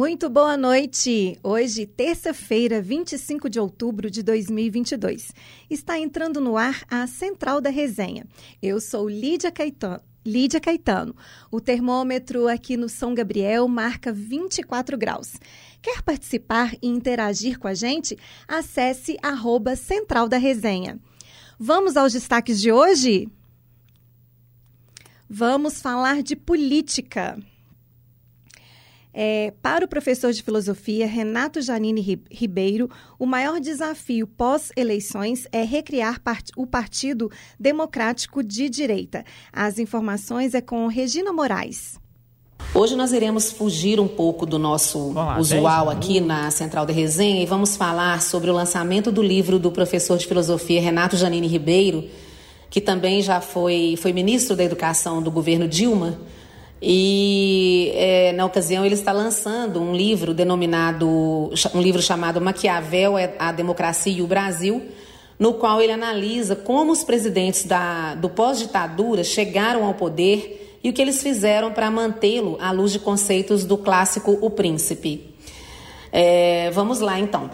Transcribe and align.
Muito 0.00 0.30
boa 0.30 0.56
noite! 0.56 1.38
Hoje, 1.42 1.84
terça-feira, 1.84 2.80
25 2.80 3.50
de 3.50 3.60
outubro 3.60 4.10
de 4.10 4.22
2022. 4.22 5.30
Está 5.68 5.98
entrando 5.98 6.40
no 6.40 6.56
ar 6.56 6.82
a 6.90 7.06
Central 7.06 7.60
da 7.60 7.68
Resenha. 7.68 8.26
Eu 8.62 8.80
sou 8.80 9.06
Lídia 9.06 9.52
Caetano. 9.52 10.00
Lídia 10.24 10.58
Caetano. 10.58 11.14
O 11.50 11.60
termômetro 11.60 12.48
aqui 12.48 12.78
no 12.78 12.88
São 12.88 13.12
Gabriel 13.12 13.68
marca 13.68 14.10
24 14.10 14.96
graus. 14.96 15.34
Quer 15.82 16.00
participar 16.00 16.72
e 16.80 16.88
interagir 16.88 17.58
com 17.58 17.68
a 17.68 17.74
gente? 17.74 18.16
Acesse 18.48 19.18
arroba 19.22 19.76
Central 19.76 20.30
da 20.30 20.38
Resenha. 20.38 20.98
Vamos 21.58 21.94
aos 21.98 22.14
destaques 22.14 22.58
de 22.58 22.72
hoje? 22.72 23.28
Vamos 25.28 25.82
falar 25.82 26.22
de 26.22 26.34
política. 26.34 27.38
É, 29.12 29.52
para 29.60 29.84
o 29.84 29.88
professor 29.88 30.32
de 30.32 30.42
filosofia 30.42 31.06
Renato 31.06 31.60
Janine 31.60 32.24
Ribeiro, 32.30 32.88
o 33.18 33.26
maior 33.26 33.60
desafio 33.60 34.26
pós-eleições 34.26 35.46
é 35.50 35.62
recriar 35.62 36.20
part 36.20 36.52
o 36.56 36.66
Partido 36.66 37.30
Democrático 37.58 38.42
de 38.42 38.68
Direita. 38.68 39.24
As 39.52 39.78
informações 39.78 40.54
é 40.54 40.60
com 40.60 40.86
Regina 40.86 41.32
Moraes. 41.32 41.98
Hoje 42.72 42.94
nós 42.94 43.12
iremos 43.12 43.50
fugir 43.50 43.98
um 43.98 44.06
pouco 44.06 44.46
do 44.46 44.58
nosso 44.58 45.10
Olá, 45.10 45.38
usual 45.38 45.90
aqui 45.90 46.20
na 46.20 46.50
Central 46.52 46.86
de 46.86 46.92
Resenha 46.92 47.42
e 47.42 47.46
vamos 47.46 47.76
falar 47.76 48.22
sobre 48.22 48.48
o 48.48 48.54
lançamento 48.54 49.10
do 49.10 49.22
livro 49.22 49.58
do 49.58 49.72
professor 49.72 50.16
de 50.16 50.26
filosofia 50.26 50.80
Renato 50.80 51.16
Janine 51.16 51.48
Ribeiro, 51.48 52.08
que 52.68 52.80
também 52.80 53.22
já 53.22 53.40
foi, 53.40 53.96
foi 54.00 54.12
ministro 54.12 54.54
da 54.54 54.62
Educação 54.62 55.20
do 55.20 55.32
governo 55.32 55.66
Dilma 55.66 56.20
e 56.82 57.92
é, 57.94 58.32
na 58.32 58.46
ocasião 58.46 58.86
ele 58.86 58.94
está 58.94 59.12
lançando 59.12 59.80
um 59.80 59.94
livro 59.94 60.32
denominado, 60.32 61.50
um 61.74 61.80
livro 61.80 62.00
chamado 62.00 62.40
Maquiavel, 62.40 63.18
é 63.18 63.34
a 63.38 63.52
Democracia 63.52 64.12
e 64.12 64.22
o 64.22 64.26
Brasil, 64.26 64.82
no 65.38 65.54
qual 65.54 65.80
ele 65.80 65.92
analisa 65.92 66.56
como 66.56 66.92
os 66.92 67.04
presidentes 67.04 67.64
da, 67.64 68.14
do 68.14 68.30
pós-ditadura 68.30 69.22
chegaram 69.22 69.84
ao 69.84 69.94
poder 69.94 70.78
e 70.82 70.88
o 70.88 70.92
que 70.92 71.02
eles 71.02 71.22
fizeram 71.22 71.72
para 71.72 71.90
mantê-lo 71.90 72.56
à 72.60 72.70
luz 72.70 72.92
de 72.92 72.98
conceitos 72.98 73.64
do 73.64 73.76
clássico 73.76 74.38
O 74.40 74.48
Príncipe. 74.50 75.34
É, 76.10 76.70
vamos 76.70 77.00
lá 77.00 77.18
então. 77.18 77.50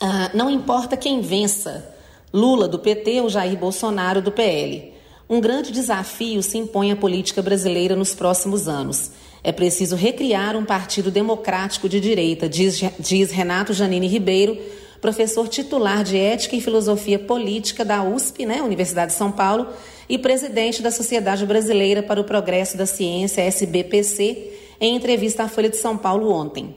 Ah, 0.00 0.30
não 0.34 0.48
importa 0.48 0.96
quem 0.96 1.20
vença, 1.20 1.92
Lula 2.32 2.68
do 2.68 2.78
PT 2.78 3.20
ou 3.20 3.28
Jair 3.28 3.56
Bolsonaro 3.56 4.20
do 4.20 4.30
PL. 4.30 4.95
Um 5.28 5.40
grande 5.40 5.72
desafio 5.72 6.40
se 6.40 6.56
impõe 6.56 6.92
à 6.92 6.96
política 6.96 7.42
brasileira 7.42 7.96
nos 7.96 8.14
próximos 8.14 8.68
anos. 8.68 9.10
É 9.42 9.50
preciso 9.50 9.96
recriar 9.96 10.56
um 10.56 10.64
partido 10.64 11.10
democrático 11.10 11.88
de 11.88 11.98
direita, 11.98 12.48
diz, 12.48 12.80
diz 13.00 13.32
Renato 13.32 13.72
Janine 13.72 14.06
Ribeiro, 14.06 14.56
professor 15.00 15.48
titular 15.48 16.04
de 16.04 16.16
Ética 16.16 16.54
e 16.54 16.60
Filosofia 16.60 17.18
Política 17.18 17.84
da 17.84 18.04
USP, 18.04 18.46
né, 18.46 18.62
Universidade 18.62 19.12
de 19.12 19.18
São 19.18 19.32
Paulo, 19.32 19.68
e 20.08 20.16
presidente 20.16 20.80
da 20.80 20.92
Sociedade 20.92 21.44
Brasileira 21.44 22.04
para 22.04 22.20
o 22.20 22.24
Progresso 22.24 22.76
da 22.76 22.86
Ciência, 22.86 23.42
SBPC, 23.42 24.52
em 24.80 24.94
entrevista 24.94 25.42
à 25.42 25.48
Folha 25.48 25.68
de 25.68 25.76
São 25.76 25.96
Paulo 25.96 26.30
ontem. 26.30 26.74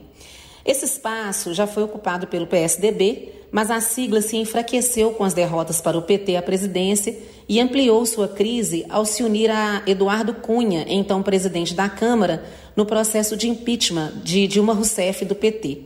Esse 0.64 0.84
espaço 0.84 1.54
já 1.54 1.68
foi 1.68 1.84
ocupado 1.84 2.26
pelo 2.26 2.48
PSDB, 2.48 3.32
mas 3.50 3.70
a 3.70 3.80
sigla 3.80 4.20
se 4.20 4.36
enfraqueceu 4.36 5.12
com 5.12 5.24
as 5.24 5.34
derrotas 5.34 5.80
para 5.80 5.96
o 5.96 6.02
PT 6.02 6.36
à 6.36 6.42
presidência 6.42 7.16
e 7.50 7.58
ampliou 7.58 8.06
sua 8.06 8.28
crise 8.28 8.86
ao 8.88 9.04
se 9.04 9.24
unir 9.24 9.50
a 9.50 9.82
Eduardo 9.84 10.32
Cunha, 10.34 10.86
então 10.88 11.20
presidente 11.20 11.74
da 11.74 11.88
Câmara, 11.88 12.44
no 12.76 12.86
processo 12.86 13.36
de 13.36 13.48
impeachment 13.48 14.12
de 14.22 14.46
Dilma 14.46 14.72
Rousseff 14.72 15.24
do 15.24 15.34
PT. 15.34 15.78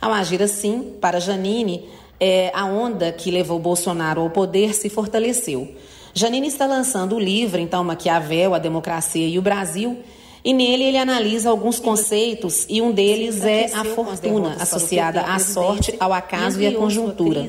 Ao 0.00 0.12
agir 0.12 0.42
assim, 0.42 0.96
para 1.00 1.20
Janine, 1.20 1.84
é, 2.18 2.50
a 2.52 2.64
onda 2.64 3.12
que 3.12 3.30
levou 3.30 3.60
Bolsonaro 3.60 4.22
ao 4.22 4.28
poder 4.28 4.74
se 4.74 4.88
fortaleceu. 4.88 5.72
Janine 6.12 6.48
está 6.48 6.66
lançando 6.66 7.14
o 7.14 7.20
livro, 7.20 7.60
então, 7.60 7.84
Maquiavel, 7.84 8.52
a 8.52 8.58
Democracia 8.58 9.28
e 9.28 9.38
o 9.38 9.42
Brasil, 9.42 9.98
e 10.44 10.52
nele 10.52 10.82
ele 10.82 10.98
analisa 10.98 11.48
alguns 11.48 11.78
conceitos 11.78 12.66
e 12.68 12.82
um 12.82 12.90
deles 12.90 13.44
é 13.44 13.66
a 13.66 13.84
fortuna, 13.84 14.56
associada 14.58 15.20
à 15.20 15.38
sorte, 15.38 15.94
ao 16.00 16.12
acaso 16.12 16.60
e 16.60 16.66
à 16.66 16.72
conjuntura. 16.74 17.46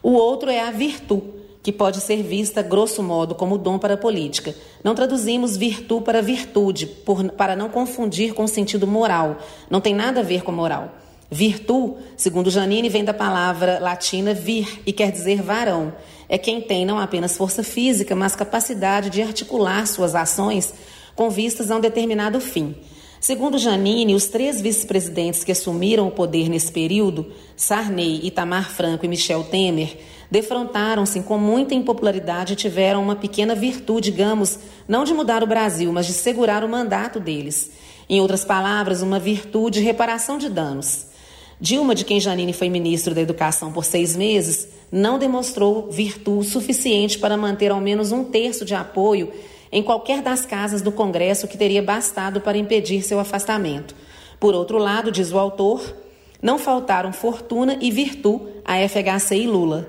O 0.00 0.12
outro 0.12 0.48
é 0.48 0.60
a 0.60 0.70
virtude 0.70 1.39
que 1.62 1.72
pode 1.72 2.00
ser 2.00 2.22
vista, 2.22 2.62
grosso 2.62 3.02
modo, 3.02 3.34
como 3.34 3.58
dom 3.58 3.78
para 3.78 3.94
a 3.94 3.98
política. 3.98 4.54
Não 4.82 4.94
traduzimos 4.94 5.56
virtude 5.56 6.04
para 6.04 6.22
virtude, 6.22 6.86
por, 6.86 7.22
para 7.32 7.54
não 7.54 7.68
confundir 7.68 8.32
com 8.32 8.44
o 8.44 8.48
sentido 8.48 8.86
moral. 8.86 9.38
Não 9.68 9.80
tem 9.80 9.94
nada 9.94 10.20
a 10.20 10.24
ver 10.24 10.42
com 10.42 10.52
moral. 10.52 10.94
Virtu, 11.30 11.96
segundo 12.16 12.50
Janine, 12.50 12.88
vem 12.88 13.04
da 13.04 13.14
palavra 13.14 13.78
latina 13.78 14.34
vir 14.34 14.82
e 14.84 14.92
quer 14.92 15.12
dizer 15.12 15.42
varão. 15.42 15.92
É 16.28 16.38
quem 16.38 16.60
tem 16.60 16.84
não 16.84 16.98
apenas 16.98 17.36
força 17.36 17.62
física, 17.62 18.16
mas 18.16 18.34
capacidade 18.34 19.10
de 19.10 19.22
articular 19.22 19.86
suas 19.86 20.14
ações 20.14 20.72
com 21.14 21.28
vistas 21.28 21.70
a 21.70 21.76
um 21.76 21.80
determinado 21.80 22.40
fim. 22.40 22.74
Segundo 23.20 23.58
Janine, 23.58 24.14
os 24.14 24.28
três 24.28 24.62
vice-presidentes 24.62 25.44
que 25.44 25.52
assumiram 25.52 26.08
o 26.08 26.10
poder 26.10 26.48
nesse 26.48 26.72
período, 26.72 27.30
Sarney, 27.54 28.26
Itamar 28.26 28.70
Franco 28.70 29.04
e 29.04 29.08
Michel 29.08 29.44
Temer, 29.44 29.98
defrontaram-se 30.30 31.20
com 31.20 31.36
muita 31.38 31.74
impopularidade 31.74 32.52
e 32.52 32.56
tiveram 32.56 33.02
uma 33.02 33.16
pequena 33.16 33.54
virtude, 33.54 34.10
digamos, 34.10 34.58
não 34.86 35.04
de 35.04 35.12
mudar 35.12 35.42
o 35.42 35.46
Brasil, 35.46 35.92
mas 35.92 36.06
de 36.06 36.12
segurar 36.12 36.62
o 36.62 36.68
mandato 36.68 37.18
deles. 37.18 37.70
Em 38.08 38.20
outras 38.20 38.44
palavras, 38.44 39.02
uma 39.02 39.18
virtude 39.18 39.80
de 39.80 39.84
reparação 39.84 40.38
de 40.38 40.48
danos. 40.48 41.06
Dilma, 41.60 41.94
de 41.94 42.04
quem 42.04 42.20
Janine 42.20 42.52
foi 42.52 42.68
ministro 42.68 43.14
da 43.14 43.20
Educação 43.20 43.72
por 43.72 43.84
seis 43.84 44.16
meses, 44.16 44.68
não 44.90 45.18
demonstrou 45.18 45.90
virtude 45.90 46.46
suficiente 46.46 47.18
para 47.18 47.36
manter 47.36 47.70
ao 47.70 47.80
menos 47.80 48.12
um 48.12 48.24
terço 48.24 48.64
de 48.64 48.74
apoio 48.74 49.30
em 49.70 49.82
qualquer 49.82 50.22
das 50.22 50.44
casas 50.44 50.82
do 50.82 50.90
Congresso 50.90 51.46
que 51.46 51.56
teria 51.56 51.82
bastado 51.82 52.40
para 52.40 52.58
impedir 52.58 53.02
seu 53.02 53.20
afastamento. 53.20 53.94
Por 54.40 54.54
outro 54.54 54.78
lado, 54.78 55.12
diz 55.12 55.30
o 55.32 55.38
autor, 55.38 55.94
não 56.42 56.58
faltaram 56.58 57.12
fortuna 57.12 57.76
e 57.80 57.90
virtude 57.90 58.44
a 58.64 58.76
FHC 58.88 59.36
e 59.36 59.46
Lula. 59.46 59.88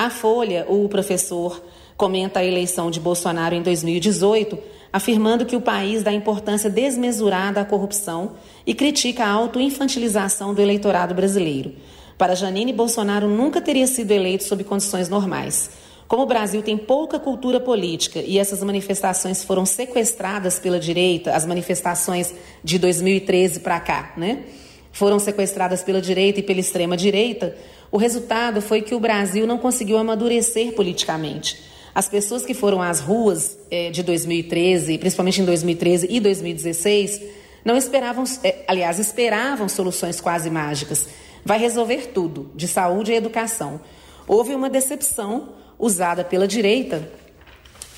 A 0.00 0.08
Folha, 0.08 0.64
o 0.66 0.88
professor 0.88 1.62
comenta 1.94 2.40
a 2.40 2.44
eleição 2.44 2.90
de 2.90 2.98
Bolsonaro 2.98 3.54
em 3.54 3.60
2018, 3.60 4.58
afirmando 4.90 5.44
que 5.44 5.54
o 5.54 5.60
país 5.60 6.02
dá 6.02 6.10
importância 6.10 6.70
desmesurada 6.70 7.60
à 7.60 7.66
corrupção 7.66 8.32
e 8.66 8.72
critica 8.72 9.24
a 9.24 9.30
autoinfantilização 9.30 10.54
do 10.54 10.62
eleitorado 10.62 11.14
brasileiro. 11.14 11.74
Para 12.16 12.34
Janine, 12.34 12.72
Bolsonaro 12.72 13.28
nunca 13.28 13.60
teria 13.60 13.86
sido 13.86 14.10
eleito 14.10 14.44
sob 14.44 14.64
condições 14.64 15.10
normais. 15.10 15.70
Como 16.08 16.22
o 16.22 16.26
Brasil 16.26 16.62
tem 16.62 16.78
pouca 16.78 17.18
cultura 17.18 17.60
política 17.60 18.20
e 18.20 18.38
essas 18.38 18.62
manifestações 18.62 19.44
foram 19.44 19.66
sequestradas 19.66 20.58
pela 20.58 20.80
direita, 20.80 21.32
as 21.32 21.44
manifestações 21.44 22.32
de 22.64 22.78
2013 22.78 23.60
para 23.60 23.78
cá, 23.80 24.14
né? 24.16 24.44
Foram 24.92 25.18
sequestradas 25.18 25.82
pela 25.82 26.00
direita 26.00 26.40
e 26.40 26.42
pela 26.42 26.60
extrema 26.60 26.96
direita. 26.96 27.54
O 27.92 27.96
resultado 27.96 28.62
foi 28.62 28.82
que 28.82 28.94
o 28.94 29.00
Brasil 29.00 29.46
não 29.46 29.58
conseguiu 29.58 29.98
amadurecer 29.98 30.72
politicamente. 30.74 31.60
As 31.92 32.08
pessoas 32.08 32.44
que 32.44 32.54
foram 32.54 32.80
às 32.80 33.00
ruas 33.00 33.58
eh, 33.68 33.90
de 33.90 34.02
2013, 34.04 34.96
principalmente 34.98 35.40
em 35.40 35.44
2013 35.44 36.06
e 36.08 36.20
2016, 36.20 37.20
não 37.64 37.76
esperavam, 37.76 38.24
eh, 38.44 38.64
aliás, 38.68 39.00
esperavam 39.00 39.68
soluções 39.68 40.20
quase 40.20 40.48
mágicas. 40.48 41.08
Vai 41.44 41.58
resolver 41.58 42.12
tudo, 42.14 42.50
de 42.54 42.68
saúde 42.68 43.10
e 43.10 43.16
educação. 43.16 43.80
Houve 44.28 44.54
uma 44.54 44.70
decepção 44.70 45.48
usada 45.76 46.22
pela 46.22 46.46
direita, 46.46 47.10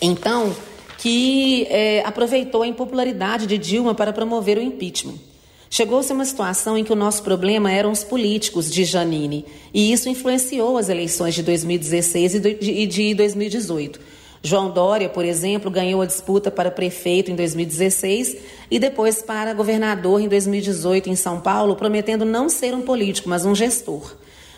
então, 0.01 0.57
que 0.97 1.67
eh, 1.69 2.03
aproveitou 2.07 2.63
a 2.63 2.67
impopularidade 2.67 3.47
de 3.47 3.59
Dilma 3.59 3.95
para 3.95 4.13
promover 4.13 4.57
o 4.57 4.63
impeachment. 4.63 5.32
Chegou-se 5.75 6.13
a 6.13 6.15
uma 6.15 6.27
situação 6.27 6.77
em 6.77 6.85
que 6.85 6.93
o 6.93 6.95
nosso 6.95 7.23
problema 7.23 7.73
eram 7.73 7.91
os 7.91 8.05
políticos 8.05 8.71
de 8.71 8.85
Janine, 8.85 9.47
e 9.73 9.91
isso 9.91 10.07
influenciou 10.07 10.77
as 10.77 10.91
eleições 10.91 11.35
de 11.35 11.43
2016 11.43 12.35
e 12.61 12.87
de 12.87 13.15
2018. 13.15 13.99
João 14.43 14.71
Dória, 14.71 15.09
por 15.09 15.25
exemplo, 15.25 15.71
ganhou 15.71 16.03
a 16.03 16.07
disputa 16.07 16.51
para 16.51 16.71
prefeito 16.71 17.31
em 17.31 17.35
2016 17.35 18.37
e 18.71 18.79
depois 18.79 19.23
para 19.23 19.55
governador 19.55 20.21
em 20.21 20.29
2018 20.29 21.09
em 21.09 21.17
São 21.17 21.41
Paulo, 21.41 21.75
prometendo 21.75 22.27
não 22.27 22.51
ser 22.51 22.75
um 22.75 22.83
político, 22.83 23.31
mas 23.31 23.47
um 23.47 23.55
gestor. 23.55 24.15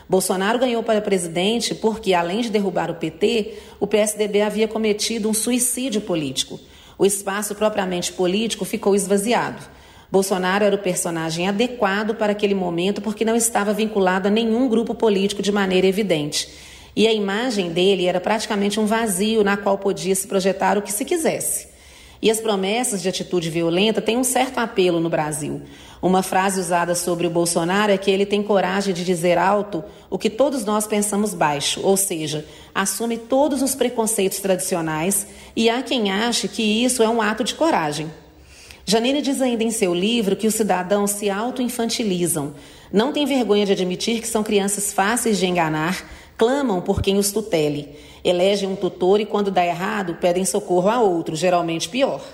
Bolsonaro 0.09 0.59
ganhou 0.59 0.83
para 0.83 1.01
presidente 1.01 1.77
porque, 1.77 2.13
além 2.13 2.41
de 2.41 2.51
derrubar 2.51 2.91
o 2.91 2.97
PT, 2.97 3.55
o 3.79 3.87
PSDB 3.87 4.41
havia 4.41 4.67
cometido 4.67 5.29
um 5.29 5.35
suicídio 5.35 6.01
político. 6.01 6.59
O 6.99 7.07
espaço 7.07 7.55
propriamente 7.55 8.13
político 8.13 8.65
ficou 8.65 8.97
esvaziado. 8.97 9.63
Bolsonaro 10.15 10.65
era 10.65 10.77
o 10.77 10.79
personagem 10.79 11.49
adequado 11.49 12.15
para 12.15 12.31
aquele 12.31 12.55
momento 12.55 13.03
porque 13.03 13.25
não 13.25 13.35
estava 13.35 13.73
vinculado 13.73 14.29
a 14.29 14.31
nenhum 14.31 14.69
grupo 14.69 14.95
político 14.95 15.43
de 15.43 15.51
maneira 15.51 15.89
evidente. 15.89 16.49
E 16.95 17.09
a 17.09 17.13
imagem 17.13 17.71
dele 17.71 18.07
era 18.07 18.21
praticamente 18.21 18.79
um 18.79 18.87
vazio 18.87 19.43
na 19.43 19.57
qual 19.57 19.77
podia 19.77 20.15
se 20.15 20.29
projetar 20.29 20.79
o 20.79 20.83
que 20.83 20.93
se 20.93 21.05
quisesse. 21.05 21.67
E 22.23 22.31
as 22.31 22.41
promessas 22.41 23.03
de 23.03 23.09
atitude 23.09 23.51
violenta 23.51 24.01
têm 24.01 24.17
um 24.17 24.23
certo 24.23 24.59
apelo 24.59 25.01
no 25.01 25.11
Brasil. 25.11 25.63
Uma 26.01 26.23
frase 26.23 26.61
usada 26.61 26.95
sobre 26.95 27.27
o 27.27 27.31
Bolsonaro 27.31 27.91
é 27.91 27.99
que 27.99 28.09
ele 28.09 28.25
tem 28.25 28.41
coragem 28.41 28.95
de 28.95 29.05
dizer 29.05 29.37
alto 29.37 29.83
o 30.09 30.17
que 30.17 30.31
todos 30.31 30.65
nós 30.65 30.87
pensamos 30.87 31.35
baixo, 31.35 31.81
ou 31.83 31.97
seja, 31.97 32.47
assume 32.73 33.19
todos 33.19 33.63
os 33.63 33.75
preconceitos 33.75 34.39
tradicionais 34.39 35.27
e 35.57 35.69
há 35.69 35.83
quem 35.83 36.13
ache 36.13 36.47
que 36.47 36.63
isso 36.63 37.03
é 37.03 37.09
um 37.09 37.21
ato 37.21 37.43
de 37.43 37.55
coragem. 37.55 38.09
Janine 38.87 39.23
diz 39.23 39.41
ainda 39.41 39.65
em 39.65 39.71
seu 39.71 39.95
livro 39.95 40.37
que 40.37 40.47
os 40.47 40.55
cidadãos 40.55 41.13
se 41.13 41.31
auto-infantilizam, 41.31 42.55
não 42.93 43.13
têm 43.13 43.25
vergonha 43.27 43.65
de 43.65 43.73
admitir 43.73 44.21
que 44.21 44.29
são 44.29 44.43
crianças 44.43 44.93
fáceis 44.93 45.39
de 45.39 45.47
enganar, 45.47 46.05
clamam 46.37 46.81
por 46.81 47.01
quem 47.01 47.17
os 47.17 47.33
tutele 47.33 47.97
elegem 48.25 48.69
um 48.69 48.75
tutor 48.75 49.21
e, 49.21 49.27
quando 49.27 49.51
dá 49.51 49.65
errado, 49.65 50.17
pedem 50.19 50.45
socorro 50.45 50.89
a 50.89 51.01
outro, 51.01 51.37
geralmente 51.37 51.89
pior. 51.89 52.25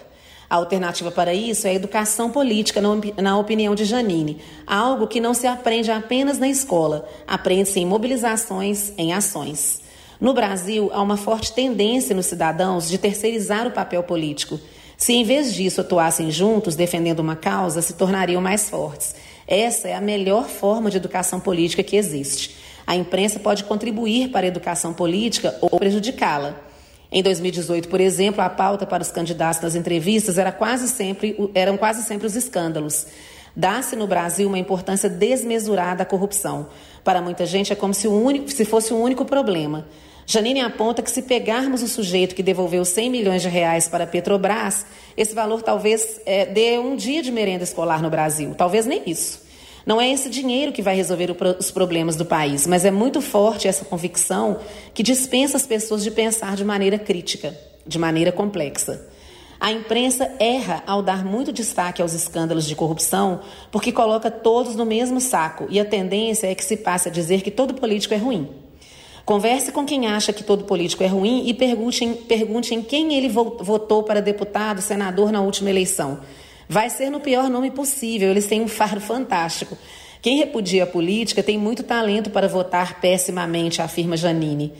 A 0.49 0.56
alternativa 0.56 1.11
para 1.11 1.35
isso 1.35 1.67
é 1.67 1.70
a 1.70 1.75
educação 1.75 2.31
política, 2.31 2.81
na 2.81 3.38
opinião 3.38 3.75
de 3.75 3.85
Janine, 3.85 4.38
algo 4.67 5.06
que 5.06 5.20
não 5.20 5.35
se 5.35 5.47
aprende 5.47 5.91
apenas 5.91 6.38
na 6.38 6.49
escola, 6.49 7.08
aprende-se 7.26 7.81
em 7.81 7.87
mobilizações, 7.87 8.93
em 8.97 9.12
ações. 9.12 9.81
No 10.20 10.32
Brasil, 10.32 10.91
há 10.93 11.00
uma 11.02 11.17
forte 11.17 11.52
tendência 11.52 12.14
nos 12.14 12.26
cidadãos 12.26 12.88
de 12.88 12.99
terceirizar 12.99 13.67
o 13.67 13.70
papel 13.70 14.02
político. 14.02 14.61
Se 15.00 15.14
em 15.14 15.25
vez 15.25 15.55
disso 15.55 15.81
atuassem 15.81 16.31
juntos, 16.31 16.76
defendendo 16.76 17.20
uma 17.20 17.35
causa, 17.35 17.81
se 17.81 17.94
tornariam 17.94 18.43
mais 18.43 18.69
fortes. 18.69 19.14
Essa 19.49 19.88
é 19.88 19.94
a 19.94 20.00
melhor 20.00 20.47
forma 20.47 20.91
de 20.91 20.99
educação 20.99 21.41
política 21.41 21.82
que 21.82 21.97
existe. 21.97 22.55
A 22.87 22.94
imprensa 22.94 23.41
pode 23.41 23.64
contribuir 23.64 24.29
para 24.29 24.44
a 24.44 24.49
educação 24.49 24.93
política 24.93 25.56
ou 25.62 25.70
prejudicá-la. 25.79 26.55
Em 27.11 27.23
2018, 27.23 27.88
por 27.88 27.99
exemplo, 27.99 28.43
a 28.43 28.50
pauta 28.50 28.85
para 28.85 29.02
os 29.02 29.11
candidatos 29.11 29.62
nas 29.62 29.75
entrevistas 29.75 30.37
era 30.37 30.52
quase 30.52 30.87
sempre, 30.87 31.35
eram 31.55 31.79
quase 31.79 32.02
sempre 32.02 32.26
os 32.26 32.37
escândalos. 32.37 33.06
Dá-se 33.56 33.97
no 33.97 34.06
Brasil 34.06 34.47
uma 34.47 34.58
importância 34.58 35.08
desmesurada 35.08 36.02
à 36.02 36.06
corrupção. 36.06 36.69
Para 37.02 37.23
muita 37.23 37.47
gente 37.47 37.73
é 37.73 37.75
como 37.75 37.94
se, 37.94 38.06
único, 38.06 38.50
se 38.50 38.67
fosse 38.67 38.93
o 38.93 38.99
único 38.99 39.25
problema. 39.25 39.87
Janine 40.26 40.61
aponta 40.61 41.02
que 41.02 41.11
se 41.11 41.22
pegarmos 41.22 41.82
o 41.82 41.88
sujeito 41.88 42.34
que 42.34 42.43
devolveu 42.43 42.84
100 42.84 43.11
milhões 43.11 43.43
de 43.43 43.49
reais 43.49 43.88
para 43.88 44.05
a 44.05 44.06
Petrobras, 44.06 44.87
esse 45.17 45.34
valor 45.34 45.62
talvez 45.62 46.20
é, 46.25 46.46
dê 46.46 46.78
um 46.78 46.94
dia 46.94 47.22
de 47.22 47.32
merenda 47.32 47.64
escolar 47.64 48.00
no 48.00 48.11
Brasil. 48.11 48.55
Talvez 48.55 48.87
nem 48.87 49.02
isso. 49.06 49.43
Não 49.84 50.00
é 50.00 50.11
esse 50.11 50.28
dinheiro 50.28 50.72
que 50.72 50.82
vai 50.82 50.94
resolver 50.94 51.34
os 51.58 51.70
problemas 51.70 52.14
do 52.14 52.25
país, 52.25 52.67
mas 52.67 52.84
é 52.84 52.90
muito 52.90 53.20
forte 53.20 53.67
essa 53.67 53.84
convicção 53.84 54.61
que 54.93 55.02
dispensa 55.02 55.56
as 55.56 55.67
pessoas 55.67 56.02
de 56.05 56.11
pensar 56.11 56.55
de 56.55 56.64
maneira 56.64 56.99
crítica, 56.99 57.58
de 57.87 57.99
maneira 57.99 58.31
complexa. 58.31 59.08
A 59.58 59.73
imprensa 59.73 60.31
erra 60.38 60.82
ao 60.87 61.02
dar 61.02 61.25
muito 61.25 61.52
destaque 61.52 62.00
aos 62.00 62.14
escândalos 62.14 62.66
de 62.66 62.75
corrupção 62.75 63.40
porque 63.70 63.93
coloca 63.93 64.31
todos 64.31 64.75
no 64.75 64.87
mesmo 64.87 65.20
saco 65.20 65.66
e 65.69 65.78
a 65.78 65.84
tendência 65.84 66.46
é 66.46 66.55
que 66.55 66.64
se 66.64 66.78
passe 66.78 67.08
a 67.08 67.12
dizer 67.12 67.43
que 67.43 67.50
todo 67.50 67.75
político 67.75 68.14
é 68.14 68.16
ruim. 68.16 68.49
Converse 69.30 69.70
com 69.70 69.86
quem 69.86 70.08
acha 70.08 70.32
que 70.32 70.42
todo 70.42 70.64
político 70.64 71.04
é 71.04 71.06
ruim 71.06 71.46
e 71.46 71.54
pergunte 71.54 72.04
em, 72.04 72.14
pergunte 72.14 72.74
em 72.74 72.82
quem 72.82 73.14
ele 73.14 73.28
votou 73.28 74.02
para 74.02 74.20
deputado, 74.20 74.82
senador 74.82 75.30
na 75.30 75.40
última 75.40 75.70
eleição. 75.70 76.18
Vai 76.68 76.90
ser 76.90 77.10
no 77.10 77.20
pior 77.20 77.48
nome 77.48 77.70
possível, 77.70 78.28
eles 78.28 78.48
têm 78.48 78.60
um 78.60 78.66
faro 78.66 79.00
fantástico. 79.00 79.78
Quem 80.20 80.38
repudia 80.38 80.82
a 80.82 80.86
política 80.88 81.44
tem 81.44 81.56
muito 81.56 81.84
talento 81.84 82.28
para 82.28 82.48
votar 82.48 83.00
pessimamente, 83.00 83.80
afirma 83.80 84.16
Janine. 84.16 84.72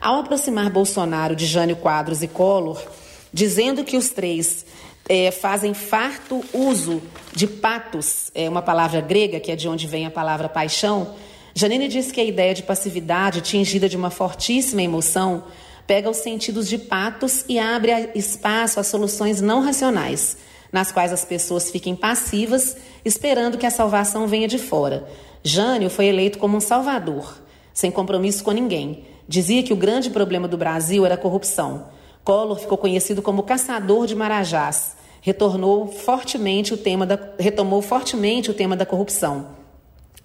Ao 0.00 0.20
aproximar 0.20 0.70
Bolsonaro 0.70 1.36
de 1.36 1.44
Jânio 1.44 1.76
Quadros 1.76 2.22
e 2.22 2.28
Collor, 2.28 2.82
dizendo 3.30 3.84
que 3.84 3.98
os 3.98 4.08
três 4.08 4.64
é, 5.06 5.30
fazem 5.30 5.74
farto 5.74 6.42
uso 6.54 7.02
de 7.36 7.46
patos, 7.46 8.30
é 8.34 8.48
uma 8.48 8.62
palavra 8.62 9.02
grega, 9.02 9.38
que 9.38 9.52
é 9.52 9.54
de 9.54 9.68
onde 9.68 9.86
vem 9.86 10.06
a 10.06 10.10
palavra 10.10 10.48
paixão, 10.48 11.14
Janine 11.58 11.88
diz 11.88 12.12
que 12.12 12.20
a 12.20 12.24
ideia 12.24 12.54
de 12.54 12.62
passividade, 12.62 13.40
tingida 13.40 13.88
de 13.88 13.96
uma 13.96 14.10
fortíssima 14.10 14.80
emoção, 14.80 15.42
pega 15.88 16.08
os 16.08 16.18
sentidos 16.18 16.68
de 16.68 16.78
patos 16.78 17.44
e 17.48 17.58
abre 17.58 18.10
espaço 18.14 18.78
a 18.78 18.84
soluções 18.84 19.40
não 19.40 19.60
racionais 19.60 20.36
nas 20.70 20.92
quais 20.92 21.12
as 21.12 21.24
pessoas 21.24 21.68
fiquem 21.68 21.96
passivas, 21.96 22.76
esperando 23.04 23.58
que 23.58 23.66
a 23.66 23.72
salvação 23.72 24.28
venha 24.28 24.46
de 24.46 24.56
fora. 24.56 25.08
Jânio 25.42 25.90
foi 25.90 26.06
eleito 26.06 26.38
como 26.38 26.56
um 26.56 26.60
salvador, 26.60 27.42
sem 27.74 27.90
compromisso 27.90 28.44
com 28.44 28.52
ninguém. 28.52 29.04
Dizia 29.26 29.64
que 29.64 29.72
o 29.72 29.76
grande 29.76 30.10
problema 30.10 30.46
do 30.46 30.56
Brasil 30.56 31.04
era 31.04 31.16
a 31.16 31.18
corrupção. 31.18 31.88
Collor 32.22 32.60
ficou 32.60 32.78
conhecido 32.78 33.20
como 33.20 33.42
caçador 33.42 34.06
de 34.06 34.14
marajás. 34.14 34.96
Retornou 35.20 35.88
fortemente 35.88 36.72
o 36.72 36.76
tema 36.76 37.04
da, 37.04 37.18
retomou 37.36 37.82
fortemente 37.82 38.48
o 38.48 38.54
tema 38.54 38.76
da 38.76 38.86
corrupção. 38.86 39.56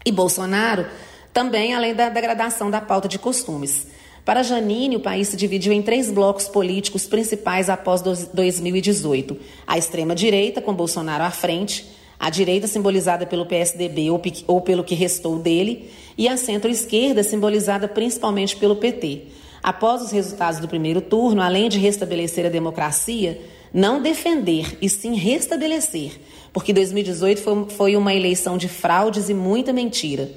E 0.05 0.11
Bolsonaro 0.11 0.85
também, 1.33 1.73
além 1.73 1.95
da 1.95 2.09
degradação 2.09 2.69
da 2.69 2.79
pauta 2.79 3.07
de 3.07 3.17
costumes. 3.17 3.87
Para 4.23 4.43
Janine, 4.43 4.95
o 4.95 5.01
país 5.01 5.27
se 5.27 5.35
dividiu 5.35 5.73
em 5.73 5.81
três 5.81 6.09
blocos 6.09 6.47
políticos 6.47 7.05
principais 7.05 7.69
após 7.69 8.01
2018: 8.01 9.37
a 9.67 9.77
extrema-direita, 9.77 10.61
com 10.61 10.73
Bolsonaro 10.73 11.23
à 11.23 11.31
frente, 11.31 11.85
a 12.17 12.29
direita, 12.29 12.67
simbolizada 12.67 13.25
pelo 13.25 13.45
PSDB 13.45 14.09
ou 14.47 14.61
pelo 14.61 14.83
que 14.83 14.95
restou 14.95 15.39
dele, 15.39 15.89
e 16.17 16.29
a 16.29 16.37
centro-esquerda, 16.37 17.21
simbolizada 17.21 17.87
principalmente 17.87 18.55
pelo 18.55 18.77
PT. 18.77 19.23
Após 19.61 20.01
os 20.01 20.11
resultados 20.11 20.59
do 20.59 20.67
primeiro 20.67 21.01
turno, 21.01 21.41
além 21.41 21.67
de 21.67 21.79
restabelecer 21.79 22.45
a 22.45 22.49
democracia, 22.49 23.41
não 23.73 24.01
defender 24.01 24.77
e 24.81 24.87
sim 24.87 25.15
restabelecer, 25.15 26.11
porque 26.53 26.71
2018 26.71 27.67
foi 27.69 27.95
uma 27.97 28.13
eleição 28.13 28.57
de 28.57 28.69
fraudes 28.69 29.29
e 29.29 29.33
muita 29.33 29.73
mentira. 29.73 30.29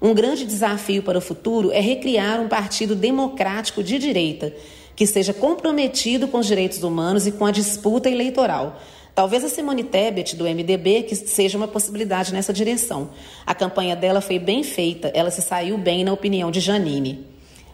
Um 0.00 0.14
grande 0.14 0.44
desafio 0.44 1.02
para 1.02 1.18
o 1.18 1.20
futuro 1.20 1.72
é 1.72 1.80
recriar 1.80 2.40
um 2.40 2.48
partido 2.48 2.94
democrático 2.94 3.82
de 3.82 3.98
direita, 3.98 4.54
que 4.94 5.06
seja 5.06 5.32
comprometido 5.32 6.28
com 6.28 6.38
os 6.38 6.46
direitos 6.46 6.82
humanos 6.82 7.26
e 7.26 7.32
com 7.32 7.44
a 7.44 7.50
disputa 7.50 8.08
eleitoral. 8.08 8.80
Talvez 9.14 9.42
a 9.42 9.48
Simone 9.48 9.82
Tebet, 9.82 10.36
do 10.36 10.44
MDB, 10.44 11.02
que 11.02 11.16
seja 11.16 11.58
uma 11.58 11.66
possibilidade 11.66 12.32
nessa 12.32 12.52
direção. 12.52 13.10
A 13.44 13.52
campanha 13.52 13.96
dela 13.96 14.20
foi 14.20 14.38
bem 14.38 14.62
feita, 14.62 15.10
ela 15.12 15.32
se 15.32 15.42
saiu 15.42 15.76
bem 15.76 16.04
na 16.04 16.12
opinião 16.12 16.52
de 16.52 16.60
Janine. 16.60 17.26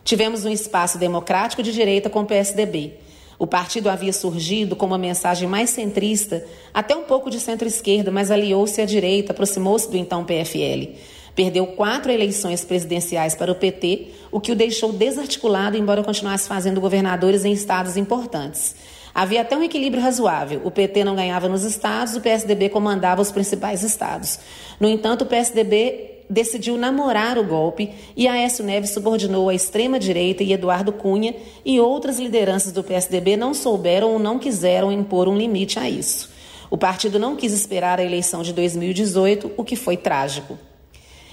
Tivemos 0.03 0.47
um 0.47 0.51
espaço 0.51 0.97
democrático 0.97 1.63
de 1.63 1.73
direita 1.73 2.09
com 2.09 2.21
o 2.21 2.27
PSDB. 2.27 2.95
O 3.39 3.47
partido 3.47 3.91
havia 3.91 4.13
surgido 4.13 4.75
com 4.75 4.87
uma 4.87 4.97
mensagem 4.97 5.47
mais 5.47 5.69
centrista, 5.69 6.43
até 6.73 6.97
um 6.97 7.05
pouco 7.05 7.29
de 7.29 7.39
centro-esquerda, 7.39 8.11
mas 8.11 8.31
aliou-se 8.31 8.81
à 8.81 8.87
direita, 8.87 9.33
aproximou-se 9.33 9.91
do 9.91 9.99
então 9.99 10.25
PFL. 10.25 10.95
Perdeu 11.35 11.67
quatro 11.67 12.13
eleições 12.13 12.65
presidenciais 12.65 13.35
para 13.35 13.51
o 13.51 13.55
PT, 13.55 14.09
o 14.31 14.41
que 14.41 14.53
o 14.53 14.57
deixou 14.57 14.93
desarticulado, 14.93 15.77
embora 15.77 16.05
continuasse 16.05 16.47
fazendo 16.47 16.81
governadores 16.81 17.45
em 17.45 17.53
estados 17.53 17.97
importantes. 17.97 18.77
Havia 19.13 19.43
até 19.43 19.57
um 19.57 19.63
equilíbrio 19.63 20.03
razoável. 20.03 20.61
O 20.65 20.71
PT 20.71 21.05
não 21.05 21.15
ganhava 21.15 21.49
nos 21.49 21.65
estados, 21.65 22.17
o 22.17 22.21
PSDB 22.21 22.69
comandava 22.69 23.23
os 23.23 23.33
principais 23.33 23.83
estados. 23.83 24.39
No 24.79 24.89
entanto, 24.89 25.23
o 25.23 25.27
PSDB 25.27 26.15
decidiu 26.29 26.77
namorar 26.77 27.39
o 27.39 27.45
golpe 27.45 27.91
e 28.17 28.27
Aécio 28.27 28.65
Neves 28.65 28.91
subordinou 28.91 29.49
a 29.49 29.55
extrema-direita 29.55 30.43
e 30.43 30.53
Eduardo 30.53 30.93
Cunha 30.93 31.35
e 31.65 31.79
outras 31.79 32.19
lideranças 32.19 32.73
do 32.73 32.83
PSDB 32.83 33.37
não 33.37 33.55
souberam 33.55 34.13
ou 34.13 34.19
não 34.19 34.39
quiseram 34.39 34.91
impor 34.91 35.29
um 35.29 35.37
limite 35.37 35.79
a 35.79 35.89
isso. 35.89 36.31
O 36.71 36.79
partido 36.79 37.19
não 37.19 37.37
quis 37.37 37.53
esperar 37.53 38.01
a 38.01 38.05
eleição 38.05 38.43
de 38.43 38.53
2018, 38.53 39.53
o 39.57 39.63
que 39.63 39.77
foi 39.77 39.97
trágico. 39.97 40.59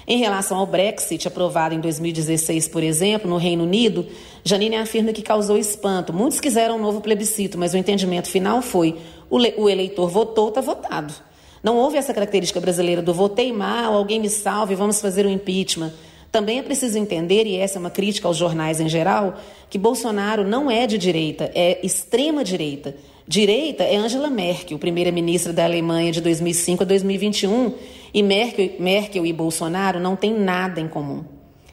Em 0.06 0.18
relação 0.18 0.58
ao 0.58 0.66
Brexit, 0.66 1.28
aprovado 1.28 1.74
em 1.74 1.80
2016, 1.80 2.68
por 2.68 2.82
exemplo, 2.82 3.30
no 3.30 3.36
Reino 3.36 3.64
Unido, 3.64 4.06
Janine 4.44 4.76
afirma 4.76 5.12
que 5.12 5.22
causou 5.22 5.56
espanto. 5.56 6.12
Muitos 6.12 6.40
quiseram 6.40 6.76
um 6.76 6.80
novo 6.80 7.00
plebiscito, 7.00 7.56
mas 7.56 7.72
o 7.72 7.76
entendimento 7.76 8.28
final 8.28 8.60
foi: 8.60 8.96
o 9.30 9.68
eleitor 9.68 10.08
votou, 10.08 10.48
está 10.48 10.60
votado. 10.60 11.14
Não 11.62 11.76
houve 11.76 11.96
essa 11.96 12.12
característica 12.12 12.60
brasileira 12.60 13.00
do 13.00 13.14
votei 13.14 13.52
mal, 13.52 13.94
alguém 13.94 14.18
me 14.18 14.28
salve, 14.28 14.74
vamos 14.74 15.00
fazer 15.00 15.24
um 15.24 15.30
impeachment. 15.30 15.92
Também 16.32 16.58
é 16.58 16.62
preciso 16.62 16.98
entender, 16.98 17.46
e 17.46 17.56
essa 17.56 17.78
é 17.78 17.80
uma 17.80 17.90
crítica 17.90 18.26
aos 18.26 18.36
jornais 18.36 18.80
em 18.80 18.88
geral, 18.88 19.34
que 19.70 19.78
Bolsonaro 19.78 20.44
não 20.44 20.70
é 20.70 20.86
de 20.86 20.98
direita, 20.98 21.52
é 21.54 21.78
extrema 21.86 22.42
direita. 22.42 22.96
Direita 23.26 23.84
é 23.84 23.96
Angela 23.96 24.28
Merkel, 24.28 24.78
primeira-ministra 24.78 25.52
da 25.52 25.64
Alemanha 25.64 26.10
de 26.10 26.20
2005 26.20 26.82
a 26.82 26.86
2021, 26.86 27.72
e 28.12 28.22
Merkel, 28.22 28.72
Merkel 28.80 29.24
e 29.24 29.32
Bolsonaro 29.32 30.00
não 30.00 30.16
têm 30.16 30.34
nada 30.34 30.80
em 30.80 30.88
comum. 30.88 31.24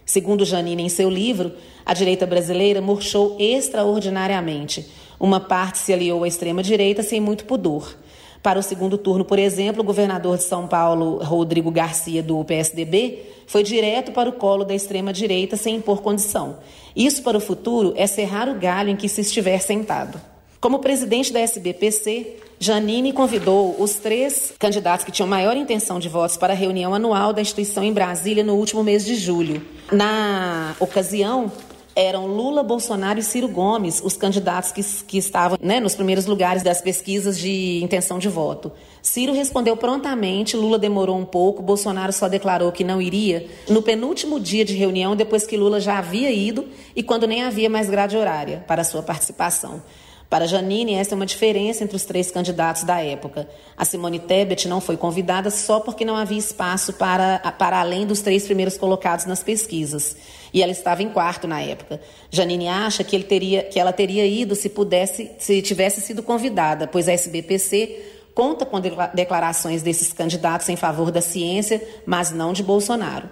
Segundo 0.05 0.45
Janine 0.45 0.83
em 0.83 0.89
seu 0.89 1.09
livro, 1.09 1.51
a 1.85 1.93
direita 1.93 2.25
brasileira 2.25 2.81
murchou 2.81 3.35
extraordinariamente. 3.39 4.87
Uma 5.19 5.39
parte 5.39 5.79
se 5.79 5.91
aliou 5.91 6.23
à 6.23 6.27
extrema-direita 6.27 7.01
sem 7.01 7.19
muito 7.19 7.45
pudor. 7.45 7.97
Para 8.41 8.59
o 8.59 8.63
segundo 8.63 8.97
turno, 8.97 9.25
por 9.25 9.37
exemplo, 9.37 9.81
o 9.81 9.85
governador 9.85 10.37
de 10.37 10.43
São 10.43 10.67
Paulo, 10.67 11.17
Rodrigo 11.17 11.69
Garcia, 11.71 12.23
do 12.23 12.43
PSDB, 12.45 13.19
foi 13.47 13.63
direto 13.63 14.11
para 14.11 14.29
o 14.29 14.33
colo 14.33 14.63
da 14.63 14.73
extrema-direita 14.73 15.57
sem 15.57 15.77
impor 15.77 16.01
condição. 16.01 16.57
Isso, 16.95 17.21
para 17.21 17.37
o 17.37 17.41
futuro, 17.41 17.93
é 17.97 18.07
serrar 18.07 18.47
o 18.47 18.59
galho 18.59 18.91
em 18.91 18.95
que 18.95 19.09
se 19.09 19.21
estiver 19.21 19.59
sentado. 19.59 20.21
Como 20.61 20.79
presidente 20.79 21.31
da 21.31 21.39
SBPC, 21.39 22.35
Janine 22.59 23.13
convidou 23.13 23.81
os 23.81 23.93
três 23.93 24.53
candidatos 24.59 25.05
que 25.05 25.11
tinham 25.11 25.27
maior 25.27 25.55
intenção 25.55 25.99
de 25.99 26.09
votos 26.09 26.35
para 26.35 26.51
a 26.51 26.55
reunião 26.55 26.93
anual 26.93 27.31
da 27.31 27.41
instituição 27.41 27.81
em 27.81 27.93
Brasília 27.93 28.43
no 28.43 28.55
último 28.55 28.83
mês 28.83 29.05
de 29.05 29.15
julho. 29.15 29.65
Na 29.89 30.75
ocasião, 30.77 31.49
eram 31.95 32.27
Lula, 32.27 32.61
Bolsonaro 32.61 33.19
e 33.19 33.23
Ciro 33.23 33.47
Gomes, 33.47 34.01
os 34.03 34.17
candidatos 34.17 34.73
que, 34.73 34.83
que 34.83 35.17
estavam 35.17 35.57
né, 35.61 35.79
nos 35.79 35.95
primeiros 35.95 36.25
lugares 36.25 36.61
das 36.61 36.81
pesquisas 36.81 37.39
de 37.39 37.81
intenção 37.81 38.19
de 38.19 38.27
voto. 38.27 38.69
Ciro 39.01 39.31
respondeu 39.31 39.77
prontamente, 39.77 40.57
Lula 40.57 40.77
demorou 40.77 41.17
um 41.17 41.25
pouco, 41.25 41.63
Bolsonaro 41.63 42.11
só 42.11 42.27
declarou 42.27 42.69
que 42.73 42.83
não 42.83 43.01
iria 43.01 43.47
no 43.69 43.81
penúltimo 43.81 44.41
dia 44.41 44.65
de 44.65 44.75
reunião, 44.75 45.15
depois 45.15 45.47
que 45.47 45.55
Lula 45.55 45.79
já 45.79 45.97
havia 45.97 46.29
ido 46.29 46.67
e 46.93 47.01
quando 47.01 47.25
nem 47.25 47.43
havia 47.43 47.69
mais 47.69 47.89
grade 47.89 48.17
horária 48.17 48.63
para 48.67 48.83
sua 48.83 49.01
participação. 49.01 49.81
Para 50.29 50.45
Janine, 50.45 50.93
essa 50.93 51.13
é 51.13 51.17
uma 51.17 51.25
diferença 51.25 51.83
entre 51.83 51.95
os 51.95 52.05
três 52.05 52.29
candidatos 52.29 52.83
da 52.83 53.01
época. 53.01 53.49
A 53.75 53.83
Simone 53.83 54.19
Tebet 54.19 54.67
não 54.67 54.79
foi 54.79 54.95
convidada 54.95 55.49
só 55.49 55.79
porque 55.79 56.05
não 56.05 56.15
havia 56.15 56.37
espaço 56.37 56.93
para, 56.93 57.39
para 57.57 57.79
além 57.79 58.05
dos 58.05 58.21
três 58.21 58.45
primeiros 58.45 58.77
colocados 58.77 59.25
nas 59.25 59.41
pesquisas. 59.41 60.15
E 60.53 60.61
ela 60.61 60.71
estava 60.71 61.01
em 61.01 61.09
quarto 61.09 61.47
na 61.47 61.59
época. 61.61 61.99
Janine 62.29 62.67
acha 62.67 63.03
que, 63.03 63.15
ele 63.15 63.23
teria, 63.23 63.63
que 63.63 63.79
ela 63.79 63.91
teria 63.91 64.23
ido 64.27 64.53
se 64.53 64.69
pudesse, 64.69 65.31
se 65.39 65.63
tivesse 65.63 65.99
sido 65.99 66.21
convidada, 66.21 66.85
pois 66.85 67.09
a 67.09 67.13
SBPC 67.13 68.19
conta 68.35 68.67
com 68.67 68.79
declarações 68.79 69.81
desses 69.81 70.13
candidatos 70.13 70.69
em 70.69 70.75
favor 70.75 71.09
da 71.09 71.21
ciência, 71.21 71.81
mas 72.05 72.29
não 72.29 72.53
de 72.53 72.61
Bolsonaro. 72.61 73.27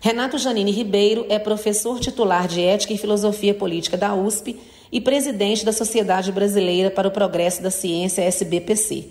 Renato 0.00 0.38
Janine 0.38 0.70
Ribeiro 0.70 1.26
é 1.28 1.40
professor 1.40 1.98
titular 1.98 2.46
de 2.46 2.62
Ética 2.62 2.92
e 2.92 2.98
Filosofia 2.98 3.52
Política 3.52 3.96
da 3.96 4.14
USP 4.14 4.60
e 4.94 5.00
presidente 5.00 5.64
da 5.64 5.72
Sociedade 5.72 6.30
Brasileira 6.30 6.88
para 6.88 7.08
o 7.08 7.10
Progresso 7.10 7.60
da 7.60 7.68
Ciência, 7.68 8.22
SBPC. 8.22 9.08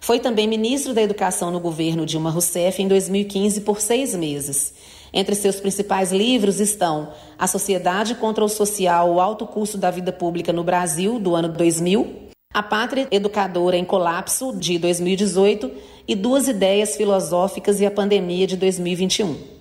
Foi 0.00 0.18
também 0.18 0.48
ministro 0.48 0.94
da 0.94 1.02
Educação 1.02 1.50
no 1.50 1.60
governo 1.60 2.06
Dilma 2.06 2.30
Rousseff 2.30 2.82
em 2.82 2.88
2015 2.88 3.60
por 3.60 3.78
seis 3.78 4.14
meses. 4.14 4.72
Entre 5.12 5.34
seus 5.34 5.60
principais 5.60 6.10
livros 6.10 6.58
estão 6.58 7.10
A 7.38 7.46
Sociedade 7.46 8.14
contra 8.14 8.42
o 8.42 8.48
Social, 8.48 9.12
o 9.12 9.20
Alto 9.20 9.46
Custo 9.46 9.76
da 9.76 9.90
Vida 9.90 10.10
Pública 10.10 10.54
no 10.54 10.64
Brasil, 10.64 11.18
do 11.18 11.34
ano 11.34 11.50
2000, 11.50 12.30
A 12.54 12.62
Pátria 12.62 13.06
Educadora 13.10 13.76
em 13.76 13.84
Colapso, 13.84 14.56
de 14.56 14.78
2018, 14.78 15.70
e 16.08 16.14
Duas 16.14 16.48
Ideias 16.48 16.96
Filosóficas 16.96 17.78
e 17.78 17.84
a 17.84 17.90
Pandemia, 17.90 18.46
de 18.46 18.56
2021. 18.56 19.55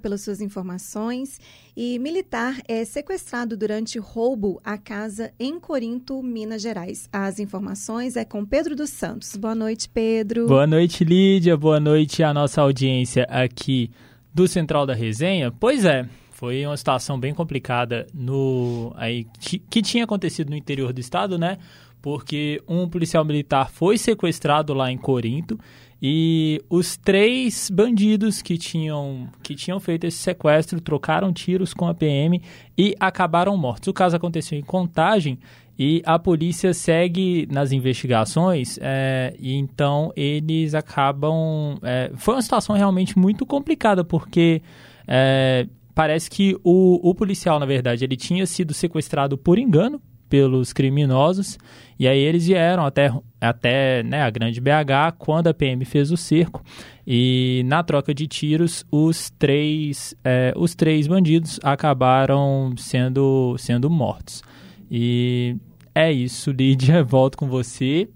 Pelas 0.00 0.22
suas 0.22 0.40
informações. 0.40 1.38
E 1.76 1.98
militar 1.98 2.56
é 2.66 2.82
sequestrado 2.84 3.58
durante 3.58 3.98
roubo 3.98 4.58
à 4.64 4.78
casa 4.78 5.32
em 5.38 5.60
Corinto, 5.60 6.22
Minas 6.22 6.62
Gerais. 6.62 7.10
As 7.12 7.38
informações 7.38 8.16
é 8.16 8.24
com 8.24 8.42
Pedro 8.42 8.74
dos 8.74 8.88
Santos. 8.88 9.36
Boa 9.36 9.54
noite, 9.54 9.86
Pedro. 9.86 10.46
Boa 10.46 10.66
noite, 10.66 11.04
Lídia. 11.04 11.58
Boa 11.58 11.78
noite 11.78 12.22
à 12.22 12.32
nossa 12.32 12.62
audiência 12.62 13.24
aqui 13.24 13.90
do 14.32 14.48
Central 14.48 14.86
da 14.86 14.94
Resenha. 14.94 15.52
Pois 15.52 15.84
é, 15.84 16.08
foi 16.30 16.64
uma 16.64 16.76
situação 16.76 17.20
bem 17.20 17.34
complicada 17.34 18.06
no 18.14 18.94
aí 18.96 19.26
que 19.68 19.82
tinha 19.82 20.04
acontecido 20.04 20.48
no 20.48 20.56
interior 20.56 20.90
do 20.90 21.00
estado, 21.00 21.38
né? 21.38 21.58
Porque 22.00 22.62
um 22.66 22.88
policial 22.88 23.26
militar 23.26 23.70
foi 23.70 23.98
sequestrado 23.98 24.72
lá 24.72 24.90
em 24.90 24.96
Corinto 24.96 25.58
e 26.00 26.60
os 26.68 26.96
três 26.96 27.70
bandidos 27.70 28.42
que 28.42 28.58
tinham, 28.58 29.28
que 29.42 29.54
tinham 29.54 29.80
feito 29.80 30.04
esse 30.04 30.18
sequestro 30.18 30.80
trocaram 30.80 31.32
tiros 31.32 31.72
com 31.72 31.88
a 31.88 31.94
PM 31.94 32.40
e 32.76 32.94
acabaram 33.00 33.56
mortos. 33.56 33.88
O 33.88 33.94
caso 33.94 34.16
aconteceu 34.16 34.58
em 34.58 34.62
Contagem 34.62 35.38
e 35.78 36.02
a 36.04 36.18
polícia 36.18 36.74
segue 36.74 37.48
nas 37.50 37.72
investigações 37.72 38.78
é, 38.80 39.34
e 39.38 39.54
então 39.54 40.12
eles 40.14 40.74
acabam... 40.74 41.78
É, 41.82 42.10
foi 42.16 42.34
uma 42.34 42.42
situação 42.42 42.76
realmente 42.76 43.18
muito 43.18 43.46
complicada 43.46 44.04
porque 44.04 44.62
é, 45.08 45.66
parece 45.94 46.28
que 46.28 46.56
o, 46.62 47.08
o 47.08 47.14
policial, 47.14 47.58
na 47.58 47.66
verdade, 47.66 48.04
ele 48.04 48.16
tinha 48.16 48.46
sido 48.46 48.74
sequestrado 48.74 49.38
por 49.38 49.58
engano 49.58 50.00
pelos 50.28 50.72
criminosos. 50.72 51.58
E 51.98 52.06
aí 52.06 52.18
eles 52.18 52.46
vieram 52.46 52.84
até, 52.84 53.10
até 53.40 54.02
né, 54.02 54.22
a 54.22 54.30
Grande 54.30 54.60
BH 54.60 55.16
quando 55.18 55.48
a 55.48 55.54
PM 55.54 55.84
fez 55.84 56.10
o 56.10 56.16
cerco. 56.16 56.62
E 57.06 57.62
na 57.66 57.82
troca 57.82 58.12
de 58.12 58.26
tiros, 58.26 58.84
os 58.90 59.30
três, 59.30 60.14
é, 60.24 60.52
os 60.56 60.74
três 60.74 61.06
bandidos 61.06 61.58
acabaram 61.62 62.74
sendo, 62.76 63.56
sendo 63.58 63.88
mortos. 63.88 64.42
E 64.90 65.56
é 65.94 66.12
isso, 66.12 66.50
Lídia. 66.50 67.02
Volto 67.04 67.38
com 67.38 67.48
você. 67.48 68.08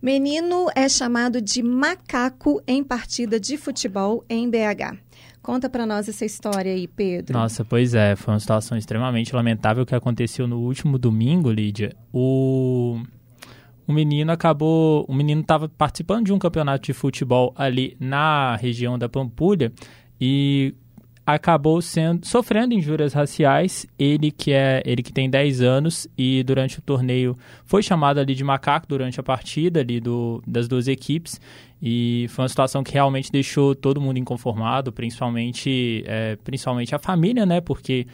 Menino 0.00 0.66
é 0.74 0.88
chamado 0.88 1.40
de 1.40 1.62
macaco 1.62 2.62
em 2.66 2.84
partida 2.84 3.40
de 3.40 3.56
futebol 3.56 4.24
em 4.28 4.48
BH. 4.48 5.05
Conta 5.46 5.70
para 5.70 5.86
nós 5.86 6.08
essa 6.08 6.24
história 6.24 6.72
aí, 6.72 6.88
Pedro. 6.88 7.32
Nossa, 7.32 7.64
pois 7.64 7.94
é, 7.94 8.16
foi 8.16 8.34
uma 8.34 8.40
situação 8.40 8.76
extremamente 8.76 9.32
lamentável 9.32 9.86
que 9.86 9.94
aconteceu 9.94 10.48
no 10.48 10.58
último 10.58 10.98
domingo, 10.98 11.52
Lídia. 11.52 11.94
O 12.12 13.00
o 13.86 13.92
menino 13.92 14.32
acabou, 14.32 15.04
o 15.08 15.14
menino 15.14 15.42
estava 15.42 15.68
participando 15.68 16.26
de 16.26 16.32
um 16.32 16.38
campeonato 16.40 16.86
de 16.86 16.92
futebol 16.92 17.54
ali 17.56 17.96
na 18.00 18.56
região 18.56 18.98
da 18.98 19.08
Pampulha 19.08 19.72
e 20.20 20.74
acabou 21.26 21.82
sendo 21.82 22.24
sofrendo 22.24 22.72
injúrias 22.72 23.12
raciais, 23.12 23.84
ele 23.98 24.30
que 24.30 24.52
é, 24.52 24.80
ele 24.86 25.02
que 25.02 25.12
tem 25.12 25.28
10 25.28 25.60
anos 25.60 26.06
e 26.16 26.44
durante 26.44 26.78
o 26.78 26.82
torneio 26.82 27.36
foi 27.64 27.82
chamado 27.82 28.20
ali 28.20 28.32
de 28.32 28.44
macaco 28.44 28.86
durante 28.86 29.18
a 29.18 29.24
partida 29.24 29.80
ali 29.80 29.98
do, 29.98 30.40
das 30.46 30.68
duas 30.68 30.86
equipes 30.86 31.40
e 31.82 32.26
foi 32.30 32.44
uma 32.44 32.48
situação 32.48 32.84
que 32.84 32.92
realmente 32.92 33.32
deixou 33.32 33.74
todo 33.74 34.00
mundo 34.00 34.18
inconformado, 34.18 34.92
principalmente 34.92 36.04
é, 36.06 36.36
principalmente 36.36 36.94
a 36.94 36.98
família, 36.98 37.44
né? 37.44 37.60
Porque 37.60 38.06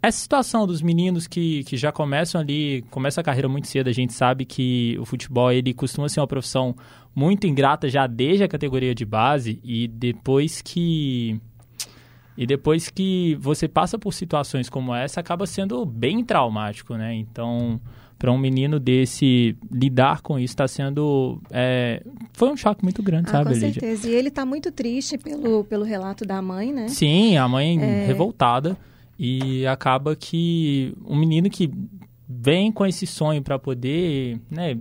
essa 0.00 0.18
situação 0.18 0.66
dos 0.66 0.80
meninos 0.80 1.26
que, 1.26 1.62
que 1.64 1.76
já 1.76 1.92
começam 1.92 2.40
ali, 2.40 2.82
começa 2.90 3.20
a 3.20 3.24
carreira 3.24 3.48
muito 3.48 3.68
cedo, 3.68 3.88
a 3.88 3.92
gente 3.92 4.12
sabe 4.12 4.44
que 4.44 4.96
o 5.00 5.04
futebol 5.04 5.50
ele 5.50 5.72
costuma 5.72 6.08
ser 6.08 6.20
uma 6.20 6.26
profissão 6.26 6.74
muito 7.14 7.46
ingrata 7.46 7.88
já 7.88 8.06
desde 8.06 8.42
a 8.42 8.48
categoria 8.48 8.94
de 8.94 9.04
base 9.04 9.60
e 9.62 9.86
depois 9.86 10.60
que 10.60 11.40
e 12.36 12.46
depois 12.46 12.88
que 12.88 13.36
você 13.40 13.68
passa 13.68 13.98
por 13.98 14.12
situações 14.12 14.68
como 14.68 14.94
essa, 14.94 15.20
acaba 15.20 15.46
sendo 15.46 15.84
bem 15.84 16.24
traumático, 16.24 16.94
né? 16.94 17.14
Então, 17.14 17.80
para 18.18 18.30
um 18.30 18.38
menino 18.38 18.78
desse 18.78 19.56
lidar 19.70 20.22
com 20.22 20.38
isso 20.38 20.52
está 20.52 20.68
sendo 20.68 21.40
é, 21.50 22.02
foi 22.32 22.50
um 22.50 22.56
choque 22.56 22.82
muito 22.82 23.02
grande, 23.02 23.28
ah, 23.28 23.32
sabe, 23.32 23.44
com 23.46 23.50
Lídia? 23.54 23.72
certeza. 23.72 24.08
E 24.08 24.14
ele 24.14 24.28
está 24.28 24.46
muito 24.46 24.70
triste 24.70 25.18
pelo, 25.18 25.64
pelo 25.64 25.84
relato 25.84 26.24
da 26.24 26.40
mãe, 26.40 26.72
né? 26.72 26.88
Sim, 26.88 27.36
a 27.36 27.48
mãe 27.48 27.78
é... 27.80 28.06
revoltada 28.06 28.76
e 29.18 29.66
acaba 29.66 30.16
que 30.16 30.94
um 31.04 31.16
menino 31.16 31.50
que 31.50 31.70
vem 32.28 32.72
com 32.72 32.86
esse 32.86 33.06
sonho 33.06 33.42
para 33.42 33.58
poder, 33.58 34.40
né, 34.50 34.78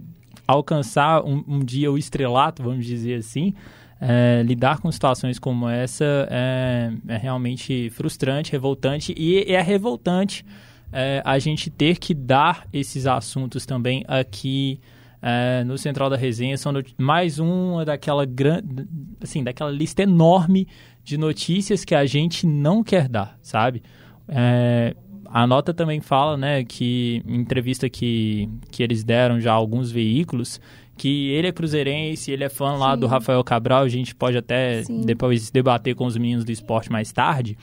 alcançar 0.48 1.24
um, 1.24 1.44
um 1.48 1.60
dia 1.60 1.92
o 1.92 1.98
estrelato, 1.98 2.64
vamos 2.64 2.86
dizer 2.86 3.16
assim, 3.16 3.54
é, 4.02 4.42
lidar 4.44 4.80
com 4.80 4.92
situações 4.92 5.38
como 5.38 5.70
essa 5.70 6.28
é, 6.32 6.92
é 7.08 7.18
realmente 7.18 7.92
frustrante, 7.92 8.52
revoltante 8.52 9.14
e 9.16 9.54
é 9.54 9.62
revoltante 9.62 10.44
é, 10.92 11.22
a 11.24 11.38
gente 11.38 11.70
ter 11.70 12.00
que 12.00 12.14
dar 12.16 12.68
esses 12.74 13.06
assuntos 13.06 13.64
também 13.64 14.04
aqui 14.08 14.82
é, 15.22 15.64
no 15.64 15.78
Central 15.78 16.10
da 16.10 16.18
Resenha. 16.18 16.58
São 16.58 16.74
mais 16.98 17.38
uma 17.38 17.86
daquela 17.86 18.26
grande, 18.26 18.88
assim, 19.22 19.44
daquela 19.44 19.70
lista 19.70 20.02
enorme 20.02 20.68
de 21.04 21.16
notícias 21.16 21.86
que 21.86 21.94
a 21.94 22.06
gente 22.06 22.48
não 22.48 22.84
quer 22.84 23.08
dar, 23.08 23.38
sabe? 23.42 23.84
É, 24.28 24.96
a 25.26 25.48
nota 25.48 25.74
também 25.74 26.02
fala, 26.02 26.36
né, 26.36 26.64
que 26.64 27.24
em 27.26 27.36
entrevista 27.36 27.90
que, 27.90 28.50
que 28.70 28.84
eles 28.84 29.04
deram 29.04 29.40
já 29.40 29.52
a 29.52 29.56
alguns 29.56 29.90
veículos, 29.92 30.60
que 30.98 31.32
ele 31.32 31.48
é 31.48 31.52
cruzeirense, 31.52 32.32
ele 32.32 32.44
é 32.44 32.50
fã 32.50 32.74
Sim. 32.74 32.80
lá 32.80 32.96
do 32.96 33.08
Rafael 33.08 33.44
Cabral, 33.44 33.84
a 33.84 33.90
gente 33.90 34.14
pode 34.14 34.38
até 34.38 34.84
Sim. 34.84 35.02
depois 35.02 35.50
debater 35.50 35.96
com 35.96 36.06
os 36.06 36.16
meninos 36.18 36.46
do 36.46 36.52
esporte 36.52 36.92
mais 36.92 37.12
tarde, 37.12 37.58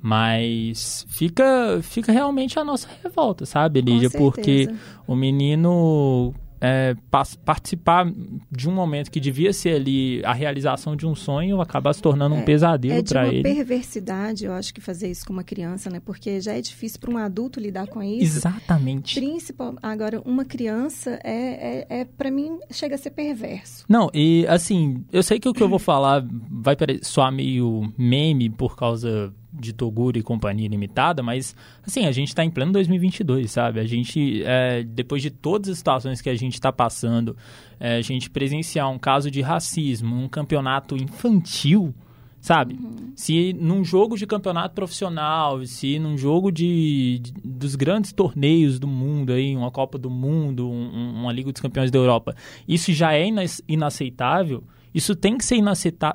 mas 0.00 1.04
fica 1.08 1.80
fica 1.82 2.12
realmente 2.12 2.58
a 2.58 2.64
nossa 2.64 2.88
revolta, 3.02 3.44
sabe, 3.44 3.80
Lídia? 3.80 4.10
Porque 4.10 4.68
o 5.06 5.14
menino 5.14 6.34
é, 6.60 6.96
participar 7.44 8.10
de 8.50 8.68
um 8.68 8.72
momento 8.72 9.10
que 9.10 9.20
devia 9.20 9.52
ser 9.52 9.76
ali 9.76 10.24
a 10.24 10.32
realização 10.32 10.96
de 10.96 11.06
um 11.06 11.14
sonho 11.14 11.60
acaba 11.60 11.92
se 11.92 12.02
tornando 12.02 12.34
um 12.34 12.40
é, 12.40 12.42
pesadelo 12.42 13.04
para 13.04 13.28
ele. 13.28 13.38
É 13.38 13.42
de 13.42 13.48
uma 13.48 13.54
perversidade, 13.54 14.44
eu 14.44 14.52
acho 14.52 14.74
que 14.74 14.80
fazer 14.80 15.10
isso 15.10 15.26
com 15.26 15.32
uma 15.32 15.44
criança, 15.44 15.90
né? 15.90 16.00
Porque 16.04 16.40
já 16.40 16.52
é 16.52 16.60
difícil 16.60 16.98
para 17.00 17.10
um 17.10 17.16
adulto 17.16 17.60
lidar 17.60 17.86
com 17.86 18.02
isso. 18.02 18.38
Exatamente. 18.38 19.14
Principal, 19.14 19.76
agora 19.82 20.20
uma 20.24 20.44
criança 20.44 21.18
é, 21.22 21.86
é, 21.88 22.00
é 22.00 22.04
para 22.04 22.30
mim 22.30 22.58
chega 22.70 22.94
a 22.94 22.98
ser 22.98 23.10
perverso. 23.10 23.84
Não, 23.88 24.10
e 24.12 24.46
assim, 24.48 25.04
eu 25.12 25.22
sei 25.22 25.38
que 25.38 25.48
o 25.48 25.52
que 25.52 25.62
eu 25.62 25.68
vou 25.68 25.78
falar 25.78 26.24
vai 26.50 26.76
soar 27.02 27.32
meio 27.32 27.92
meme 27.96 28.50
por 28.50 28.76
causa 28.76 29.32
de 29.52 29.72
Toguro 29.72 30.18
e 30.18 30.22
Companhia 30.22 30.68
Limitada, 30.68 31.22
mas, 31.22 31.54
assim, 31.86 32.06
a 32.06 32.12
gente 32.12 32.28
está 32.28 32.44
em 32.44 32.50
pleno 32.50 32.72
2022, 32.72 33.50
sabe? 33.50 33.80
A 33.80 33.86
gente, 33.86 34.42
é, 34.44 34.82
depois 34.82 35.22
de 35.22 35.30
todas 35.30 35.70
as 35.70 35.78
situações 35.78 36.20
que 36.20 36.28
a 36.28 36.34
gente 36.34 36.54
está 36.54 36.72
passando, 36.72 37.36
é, 37.80 37.96
a 37.96 38.02
gente 38.02 38.28
presenciar 38.28 38.90
um 38.90 38.98
caso 38.98 39.30
de 39.30 39.40
racismo, 39.40 40.14
um 40.14 40.28
campeonato 40.28 40.96
infantil, 40.96 41.94
sabe? 42.40 42.74
Uhum. 42.74 43.12
Se 43.16 43.52
num 43.54 43.84
jogo 43.84 44.16
de 44.16 44.26
campeonato 44.26 44.74
profissional, 44.74 45.64
se 45.64 45.98
num 45.98 46.16
jogo 46.16 46.50
de, 46.50 47.18
de, 47.20 47.32
dos 47.44 47.74
grandes 47.74 48.12
torneios 48.12 48.78
do 48.78 48.86
mundo, 48.86 49.32
aí, 49.32 49.56
uma 49.56 49.70
Copa 49.70 49.98
do 49.98 50.10
Mundo, 50.10 50.70
um, 50.70 51.20
uma 51.20 51.32
Liga 51.32 51.50
dos 51.52 51.60
Campeões 51.60 51.90
da 51.90 51.98
Europa, 51.98 52.34
isso 52.66 52.92
já 52.92 53.14
é 53.14 53.26
inaceitável, 53.66 54.62
isso 54.94 55.14
tem 55.14 55.36
que 55.36 55.44
ser 55.44 55.56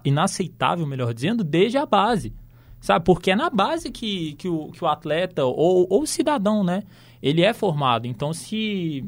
inaceitável, 0.04 0.86
melhor 0.86 1.14
dizendo, 1.14 1.44
desde 1.44 1.78
a 1.78 1.86
base. 1.86 2.34
Sabe? 2.84 3.06
Porque 3.06 3.32
é 3.32 3.36
na 3.36 3.50
base 3.50 3.90
que, 3.90 4.34
que, 4.34 4.50
o, 4.50 4.68
que 4.68 4.84
o 4.84 4.88
atleta 4.88 5.46
ou, 5.46 5.88
ou 5.90 6.02
o 6.02 6.06
cidadão, 6.06 6.66
né? 6.66 6.84
Ele 7.22 7.42
é 7.42 7.54
formado. 7.54 8.06
Então, 8.06 8.34
se 8.34 9.06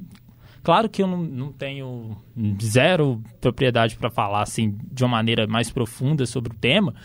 Claro 0.63 0.89
que 0.89 1.03
eu 1.03 1.07
não, 1.07 1.17
não 1.17 1.51
tenho 1.51 2.15
zero 2.63 3.21
propriedade 3.41 3.97
para 3.97 4.09
falar 4.09 4.41
assim 4.41 4.77
de 4.91 5.03
uma 5.03 5.09
maneira 5.09 5.45
mais 5.45 5.69
profunda 5.69 6.25
sobre 6.25 6.53
o 6.53 6.57
tema, 6.57 6.95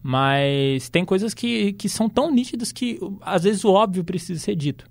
mas 0.00 0.88
tem 0.88 1.04
coisas 1.04 1.34
que, 1.34 1.72
que 1.72 1.88
são 1.88 2.08
tão 2.08 2.32
nítidas 2.32 2.70
que 2.70 2.98
às 3.20 3.42
vezes 3.42 3.64
o 3.64 3.72
óbvio 3.72 4.04
precisa 4.04 4.40
ser 4.40 4.54
dito. 4.54 4.89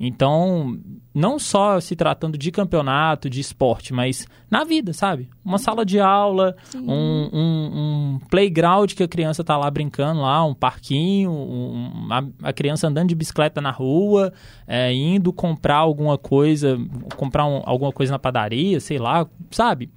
Então, 0.00 0.78
não 1.12 1.38
só 1.38 1.80
se 1.80 1.96
tratando 1.96 2.38
de 2.38 2.52
campeonato, 2.52 3.28
de 3.28 3.40
esporte, 3.40 3.92
mas 3.92 4.28
na 4.48 4.62
vida, 4.62 4.92
sabe? 4.92 5.28
Uma 5.44 5.58
sala 5.58 5.84
de 5.84 5.98
aula, 5.98 6.54
um, 6.76 7.28
um, 7.32 7.70
um, 7.74 8.18
playground 8.30 8.92
que 8.92 9.02
a 9.02 9.08
criança 9.08 9.42
tá 9.42 9.56
lá 9.56 9.68
brincando 9.68 10.20
lá, 10.20 10.44
um 10.44 10.54
parquinho, 10.54 11.32
um, 11.32 12.08
a, 12.10 12.48
a, 12.48 12.52
criança 12.52 12.86
andando 12.86 13.08
de 13.08 13.16
bicicleta 13.16 13.60
na 13.60 13.72
rua, 13.72 14.32
é, 14.68 14.92
indo 14.92 15.32
comprar 15.32 15.78
alguma 15.78 16.16
coisa, 16.16 16.78
comprar 17.16 17.42
alguma 17.42 17.90
coisa 17.90 18.12
na 18.12 18.18
padaria, 18.18 18.78
sei 18.78 18.98
lá, 18.98 19.26
sabe? 19.50 19.90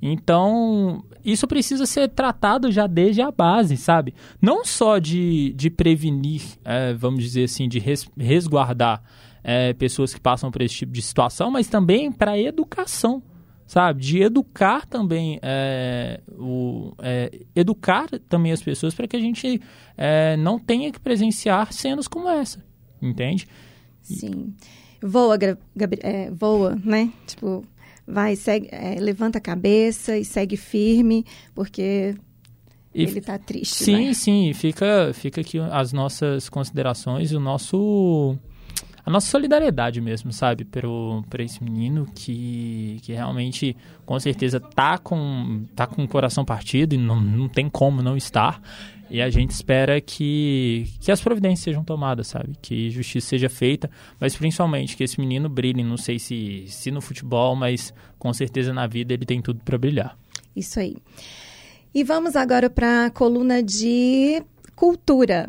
Então, 0.00 1.04
isso 1.24 1.46
precisa 1.46 1.84
ser 1.84 2.08
tratado 2.08 2.70
já 2.70 2.86
desde 2.86 3.20
a 3.20 3.30
base, 3.30 3.76
sabe? 3.76 4.14
Não 4.40 4.64
só 4.64 4.98
de, 4.98 5.52
de 5.54 5.68
prevenir, 5.68 6.42
é, 6.64 6.94
vamos 6.94 7.22
dizer 7.24 7.44
assim, 7.44 7.68
de 7.68 7.78
res, 7.78 8.08
resguardar 8.16 9.02
é, 9.42 9.72
pessoas 9.72 10.14
que 10.14 10.20
passam 10.20 10.50
por 10.50 10.62
esse 10.62 10.74
tipo 10.74 10.92
de 10.92 11.02
situação, 11.02 11.50
mas 11.50 11.68
também 11.68 12.10
para 12.10 12.38
educação, 12.38 13.22
sabe? 13.66 14.02
De 14.02 14.22
educar 14.22 14.86
também, 14.86 15.38
é, 15.42 16.20
o, 16.38 16.92
é, 16.98 17.40
educar 17.54 18.08
também 18.28 18.52
as 18.52 18.62
pessoas 18.62 18.94
para 18.94 19.06
que 19.06 19.16
a 19.16 19.20
gente 19.20 19.60
é, 19.96 20.36
não 20.36 20.58
tenha 20.58 20.90
que 20.90 21.00
presenciar 21.00 21.72
cenas 21.72 22.08
como 22.08 22.28
essa, 22.28 22.64
entende? 23.00 23.46
Sim. 24.02 24.54
Voa, 25.02 25.38
é, 26.02 26.30
voa, 26.30 26.76
né? 26.84 27.10
Tipo, 27.26 27.64
vai, 28.06 28.36
segue, 28.36 28.68
é, 28.70 28.98
levanta 29.00 29.38
a 29.38 29.40
cabeça 29.40 30.18
e 30.18 30.24
segue 30.24 30.56
firme, 30.56 31.24
porque 31.54 32.14
e, 32.94 33.02
ele 33.02 33.18
está 33.20 33.38
triste. 33.38 33.84
Sim, 33.84 34.08
né? 34.08 34.14
sim. 34.14 34.52
Fica, 34.52 35.12
fica 35.14 35.40
aqui 35.40 35.58
as 35.58 35.92
nossas 35.92 36.48
considerações, 36.48 37.32
o 37.32 37.40
nosso 37.40 38.36
a 39.04 39.10
nossa 39.10 39.28
solidariedade 39.28 40.00
mesmo, 40.00 40.32
sabe, 40.32 40.64
para 40.64 41.42
esse 41.42 41.62
menino 41.62 42.06
que, 42.14 42.98
que 43.02 43.12
realmente, 43.12 43.76
com 44.04 44.18
certeza, 44.18 44.60
tá 44.60 44.98
com, 44.98 45.64
tá 45.74 45.86
com 45.86 46.04
o 46.04 46.08
coração 46.08 46.44
partido 46.44 46.94
e 46.94 46.98
não, 46.98 47.20
não 47.20 47.48
tem 47.48 47.68
como 47.68 48.02
não 48.02 48.16
estar. 48.16 48.60
E 49.10 49.20
a 49.20 49.28
gente 49.28 49.50
espera 49.50 50.00
que, 50.00 50.86
que 51.00 51.10
as 51.10 51.20
providências 51.20 51.64
sejam 51.64 51.82
tomadas, 51.82 52.28
sabe? 52.28 52.52
Que 52.62 52.90
justiça 52.90 53.30
seja 53.30 53.48
feita, 53.48 53.90
mas 54.20 54.36
principalmente 54.36 54.96
que 54.96 55.02
esse 55.02 55.18
menino 55.18 55.48
brilhe, 55.48 55.82
não 55.82 55.96
sei 55.96 56.18
se, 56.18 56.64
se 56.68 56.92
no 56.92 57.00
futebol, 57.00 57.56
mas 57.56 57.92
com 58.18 58.32
certeza 58.32 58.72
na 58.72 58.86
vida 58.86 59.12
ele 59.12 59.26
tem 59.26 59.42
tudo 59.42 59.60
para 59.64 59.76
brilhar. 59.76 60.16
Isso 60.54 60.78
aí. 60.78 60.96
E 61.92 62.04
vamos 62.04 62.36
agora 62.36 62.70
para 62.70 63.06
a 63.06 63.10
coluna 63.10 63.60
de 63.62 64.42
cultura. 64.76 65.48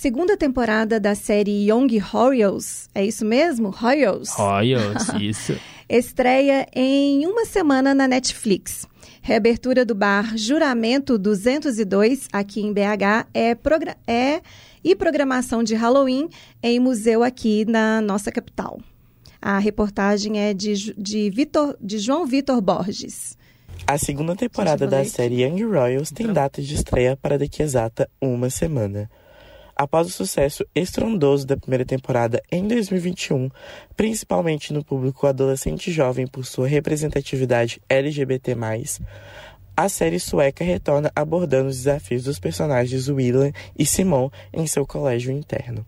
Segunda 0.00 0.36
temporada 0.36 1.00
da 1.00 1.16
série 1.16 1.68
Young 1.68 1.98
Royals, 1.98 2.88
é 2.94 3.04
isso 3.04 3.24
mesmo? 3.24 3.70
Royals? 3.70 4.30
Royals, 4.30 5.08
isso. 5.20 5.58
Estreia 5.88 6.68
em 6.72 7.26
uma 7.26 7.44
semana 7.44 7.92
na 7.92 8.06
Netflix. 8.06 8.86
Reabertura 9.20 9.84
do 9.84 9.96
bar 9.96 10.36
Juramento 10.36 11.18
202, 11.18 12.28
aqui 12.32 12.60
em 12.60 12.72
BH, 12.72 13.26
é, 13.34 13.56
é 14.06 14.40
e 14.84 14.94
programação 14.94 15.64
de 15.64 15.74
Halloween 15.74 16.28
em 16.62 16.78
museu 16.78 17.24
aqui 17.24 17.64
na 17.64 18.00
nossa 18.00 18.30
capital. 18.30 18.78
A 19.42 19.58
reportagem 19.58 20.38
é 20.38 20.54
de, 20.54 20.94
de, 20.96 21.28
Vitor, 21.28 21.76
de 21.80 21.98
João 21.98 22.24
Vitor 22.24 22.60
Borges. 22.60 23.36
A 23.84 23.98
segunda 23.98 24.36
temporada 24.36 24.86
da 24.86 25.04
série 25.04 25.42
Young 25.42 25.64
Royals 25.64 26.12
tem 26.12 26.32
data 26.32 26.62
de 26.62 26.72
estreia 26.72 27.16
para 27.16 27.36
daqui 27.36 27.64
exata 27.64 28.08
uma 28.20 28.48
semana. 28.48 29.10
Após 29.80 30.08
o 30.08 30.10
sucesso 30.10 30.66
estrondoso 30.74 31.46
da 31.46 31.56
primeira 31.56 31.84
temporada 31.84 32.42
em 32.50 32.66
2021, 32.66 33.48
principalmente 33.96 34.72
no 34.72 34.82
público 34.82 35.24
adolescente 35.24 35.92
jovem 35.92 36.26
por 36.26 36.44
sua 36.44 36.66
representatividade 36.66 37.80
LGBT+, 37.88 38.56
a 39.76 39.88
série 39.88 40.18
sueca 40.18 40.64
retorna 40.64 41.12
abordando 41.14 41.68
os 41.68 41.76
desafios 41.76 42.24
dos 42.24 42.40
personagens 42.40 43.08
Willan 43.08 43.52
e 43.78 43.86
Simon 43.86 44.28
em 44.52 44.66
seu 44.66 44.84
colégio 44.84 45.30
interno. 45.30 45.86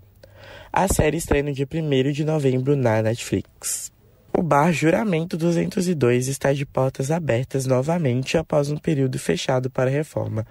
A 0.72 0.86
série 0.86 1.16
estreia 1.16 1.42
no 1.42 1.52
dia 1.52 1.66
1 1.66 2.12
de 2.12 2.24
novembro 2.24 2.76
na 2.76 3.02
Netflix. 3.02 3.90
O 4.32 4.40
bar 4.40 4.72
Juramento 4.72 5.36
202 5.36 6.28
está 6.28 6.52
de 6.52 6.64
portas 6.64 7.10
abertas 7.10 7.66
novamente 7.66 8.38
após 8.38 8.70
um 8.70 8.76
período 8.76 9.18
fechado 9.18 9.68
para 9.68 9.90
reforma. 9.90 10.46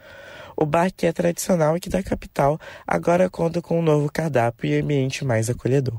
O 0.61 0.65
bar 0.65 0.91
que 0.91 1.05
é 1.05 1.13
tradicional 1.13 1.75
aqui 1.75 1.87
da 1.87 2.03
capital 2.03 2.59
agora 2.85 3.29
conta 3.29 3.61
com 3.61 3.79
um 3.79 3.81
novo 3.81 4.11
cardápio 4.11 4.69
e 4.69 4.77
ambiente 4.77 5.23
mais 5.23 5.49
acolhedor. 5.49 5.97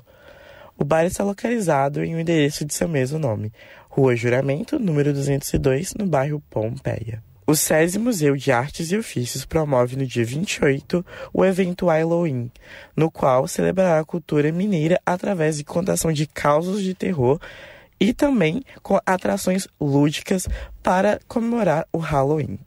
O 0.77 0.85
bar 0.85 1.07
está 1.07 1.25
localizado 1.25 2.05
em 2.05 2.15
um 2.15 2.21
endereço 2.21 2.67
de 2.67 2.75
seu 2.75 2.87
mesmo 2.87 3.19
nome, 3.19 3.51
Rua 3.89 4.15
Juramento, 4.15 4.79
número 4.79 5.15
202, 5.15 5.95
no 5.95 6.05
bairro 6.05 6.43
Pompeia. 6.51 7.23
O 7.47 7.55
SESI 7.57 7.99
Museu 7.99 8.37
de 8.37 8.53
Artes 8.53 8.93
e 8.93 8.99
Ofícios 8.99 9.47
promove 9.47 9.97
no 9.97 10.07
dia 10.07 10.27
28 10.27 11.07
o 11.33 11.43
evento 11.43 11.87
Halloween, 11.87 12.53
no 12.95 13.11
qual 13.11 13.49
celebrará 13.49 13.99
a 13.99 14.05
cultura 14.05 14.53
mineira 14.53 15.01
através 15.07 15.57
de 15.57 15.65
contação 15.65 16.13
de 16.13 16.27
causos 16.27 16.83
de 16.83 16.93
terror 16.93 17.41
e 17.99 18.13
também 18.13 18.63
com 18.83 19.01
atrações 19.07 19.67
lúdicas 19.81 20.47
para 20.83 21.19
comemorar 21.27 21.89
o 21.91 21.97
Halloween. 21.97 22.59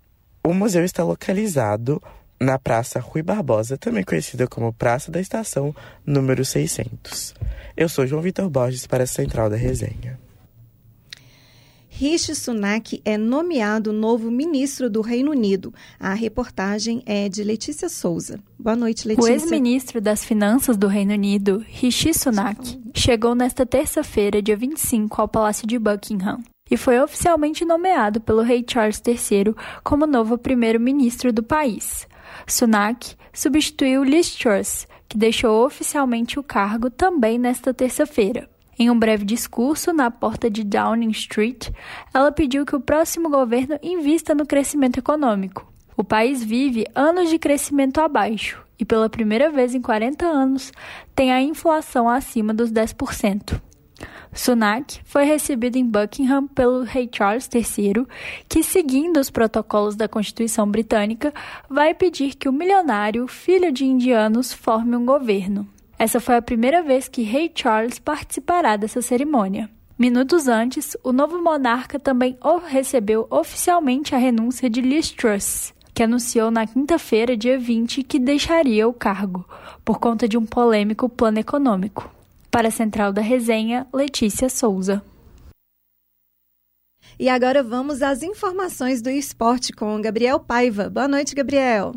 O 0.45 0.53
museu 0.53 0.83
está 0.83 1.05
localizado 1.05 2.01
na 2.37 2.59
Praça 2.59 2.99
Rui 2.99 3.23
Barbosa, 3.23 3.77
também 3.77 4.03
conhecida 4.03 4.45
como 4.45 4.73
Praça 4.73 5.09
da 5.09 5.21
Estação, 5.21 5.73
número 6.05 6.43
600. 6.43 7.33
Eu 7.77 7.87
sou 7.87 8.05
João 8.05 8.21
Vitor 8.21 8.49
Borges 8.49 8.85
para 8.85 9.05
a 9.05 9.07
Central 9.07 9.49
da 9.49 9.55
Resenha. 9.55 10.19
Rishi 11.87 12.35
Sunak 12.35 13.01
é 13.05 13.17
nomeado 13.17 13.93
novo 13.93 14.29
ministro 14.29 14.89
do 14.89 14.99
Reino 14.99 15.31
Unido. 15.31 15.73
A 15.97 16.13
reportagem 16.13 17.01
é 17.05 17.29
de 17.29 17.41
Letícia 17.41 17.87
Souza. 17.87 18.37
Boa 18.59 18.75
noite, 18.75 19.07
Letícia. 19.07 19.31
O 19.31 19.33
ex-ministro 19.33 20.01
das 20.01 20.25
Finanças 20.25 20.75
do 20.75 20.87
Reino 20.87 21.13
Unido, 21.13 21.63
Rishi 21.65 22.13
Sunak, 22.13 22.81
chegou 22.93 23.33
nesta 23.33 23.65
terça-feira, 23.65 24.41
dia 24.41 24.57
25, 24.57 25.21
ao 25.21 25.27
Palácio 25.27 25.65
de 25.65 25.79
Buckingham 25.79 26.41
e 26.73 26.77
foi 26.77 26.99
oficialmente 26.99 27.63
nomeado 27.63 28.19
pelo 28.19 28.41
rei 28.41 28.65
Charles 28.67 28.99
III 29.05 29.53
como 29.83 30.07
novo 30.07 30.39
primeiro-ministro 30.39 31.31
do 31.31 31.43
país. 31.43 32.07
Sunak 32.47 33.15
substituiu 33.31 34.03
Liz 34.03 34.33
Truss, 34.33 34.87
que 35.07 35.15
deixou 35.15 35.63
oficialmente 35.63 36.39
o 36.39 36.43
cargo 36.43 36.89
também 36.89 37.37
nesta 37.37 37.75
terça-feira. 37.75 38.49
Em 38.79 38.89
um 38.89 38.97
breve 38.97 39.23
discurso 39.23 39.93
na 39.93 40.09
porta 40.09 40.49
de 40.49 40.63
Downing 40.63 41.11
Street, 41.11 41.69
ela 42.11 42.31
pediu 42.31 42.65
que 42.65 42.75
o 42.75 42.81
próximo 42.81 43.29
governo 43.29 43.77
invista 43.83 44.33
no 44.33 44.43
crescimento 44.43 44.97
econômico. 44.97 45.71
O 45.95 46.03
país 46.03 46.43
vive 46.43 46.87
anos 46.95 47.29
de 47.29 47.37
crescimento 47.37 48.01
abaixo 48.01 48.65
e, 48.79 48.83
pela 48.83 49.07
primeira 49.07 49.51
vez 49.51 49.75
em 49.75 49.81
40 49.81 50.25
anos, 50.25 50.71
tem 51.13 51.31
a 51.31 51.39
inflação 51.39 52.09
acima 52.09 52.51
dos 52.51 52.71
10%. 52.71 53.61
Sunak 54.35 54.99
foi 55.05 55.25
recebido 55.25 55.77
em 55.77 55.85
Buckingham 55.85 56.47
pelo 56.47 56.83
rei 56.83 57.09
Charles 57.11 57.47
III, 57.53 58.05
que, 58.49 58.63
seguindo 58.63 59.19
os 59.19 59.29
protocolos 59.29 59.95
da 59.95 60.07
Constituição 60.07 60.67
Britânica, 60.67 61.33
vai 61.69 61.93
pedir 61.93 62.35
que 62.35 62.49
o 62.49 62.53
milionário, 62.53 63.27
filho 63.27 63.71
de 63.71 63.85
indianos, 63.85 64.51
forme 64.51 64.95
um 64.95 65.05
governo. 65.05 65.67
Essa 65.97 66.19
foi 66.19 66.35
a 66.35 66.41
primeira 66.41 66.81
vez 66.81 67.07
que 67.07 67.21
rei 67.21 67.51
Charles 67.53 67.99
participará 67.99 68.75
dessa 68.75 69.01
cerimônia. 69.01 69.69
Minutos 69.97 70.47
antes, 70.47 70.97
o 71.03 71.13
novo 71.13 71.41
monarca 71.41 71.99
também 71.99 72.37
recebeu 72.67 73.27
oficialmente 73.29 74.15
a 74.15 74.17
renúncia 74.17 74.69
de 74.69 74.81
Liz 74.81 75.11
Truss. 75.11 75.73
que 75.93 76.01
anunciou 76.01 76.49
na 76.49 76.65
quinta-feira, 76.65 77.37
dia 77.37 77.59
20, 77.59 78.01
que 78.01 78.17
deixaria 78.17 78.87
o 78.87 78.93
cargo, 78.93 79.45
por 79.85 79.99
conta 79.99 80.27
de 80.27 80.35
um 80.35 80.43
polêmico 80.43 81.07
plano 81.07 81.37
econômico. 81.37 82.09
Para 82.53 82.67
a 82.67 82.71
Central 82.71 83.11
da 83.11 83.19
Resenha, 83.19 83.87
Letícia 83.91 84.47
Souza. 84.47 85.01
E 87.17 87.27
agora 87.27 87.63
vamos 87.63 88.03
às 88.03 88.21
informações 88.21 89.01
do 89.01 89.09
esporte 89.09 89.73
com 89.73 89.99
Gabriel 89.99 90.39
Paiva. 90.39 90.87
Boa 90.87 91.07
noite, 91.07 91.33
Gabriel. 91.33 91.95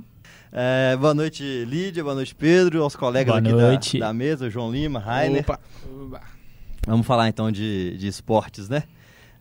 É, 0.51 0.97
boa 0.97 1.13
noite, 1.13 1.45
Lídia. 1.67 2.03
Boa 2.03 2.15
noite, 2.15 2.35
Pedro. 2.35 2.83
Aos 2.83 2.97
colegas 2.97 3.35
boa 3.35 3.39
aqui 3.39 3.53
noite. 3.53 3.99
Da, 3.99 4.07
da, 4.07 4.15
mesa, 4.15 4.49
João 4.49 4.73
Lima, 4.73 4.99
Rainer. 4.99 5.43
Opa. 5.43 5.61
Vamos 6.87 7.07
falar 7.07 7.29
então 7.29 7.53
de, 7.53 7.95
de 7.99 8.09
esportes, 8.09 8.67
né? 8.71 8.85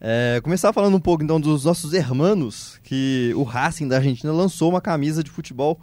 É, 0.01 0.41
começar 0.43 0.73
falando 0.73 0.97
um 0.97 0.99
pouco 0.99 1.23
então 1.23 1.39
dos 1.39 1.63
nossos 1.63 1.93
hermanos, 1.93 2.77
que 2.83 3.31
o 3.37 3.43
Racing 3.43 3.87
da 3.87 3.95
Argentina 3.95 4.33
lançou 4.33 4.69
uma 4.69 4.81
camisa 4.81 5.23
de 5.23 5.31
futebol 5.31 5.79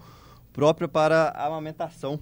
própria 0.53 0.87
para 0.87 1.29
a 1.31 1.47
amamentação. 1.47 2.21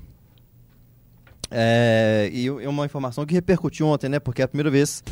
É, 1.51 2.31
e 2.33 2.47
é 2.47 2.69
uma 2.69 2.87
informação 2.87 3.27
que 3.27 3.35
repercutiu 3.35 3.87
ontem, 3.87 4.09
né? 4.09 4.21
Porque 4.21 4.41
é 4.41 4.45
a 4.45 4.49
primeira 4.49 4.71
vez 4.71 5.03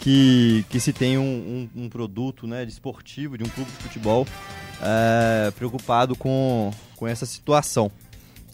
que, 0.00 0.64
que 0.68 0.78
se 0.78 0.92
tem 0.92 1.18
um, 1.18 1.68
um, 1.76 1.84
um 1.84 1.88
produto 1.88 2.46
né, 2.46 2.64
de 2.64 2.72
esportivo, 2.72 3.36
de 3.38 3.44
um 3.44 3.48
clube 3.48 3.70
de 3.70 3.76
futebol, 3.78 4.26
é, 4.82 5.50
preocupado 5.52 6.14
com, 6.14 6.70
com 6.96 7.06
essa 7.06 7.26
situação. 7.26 7.90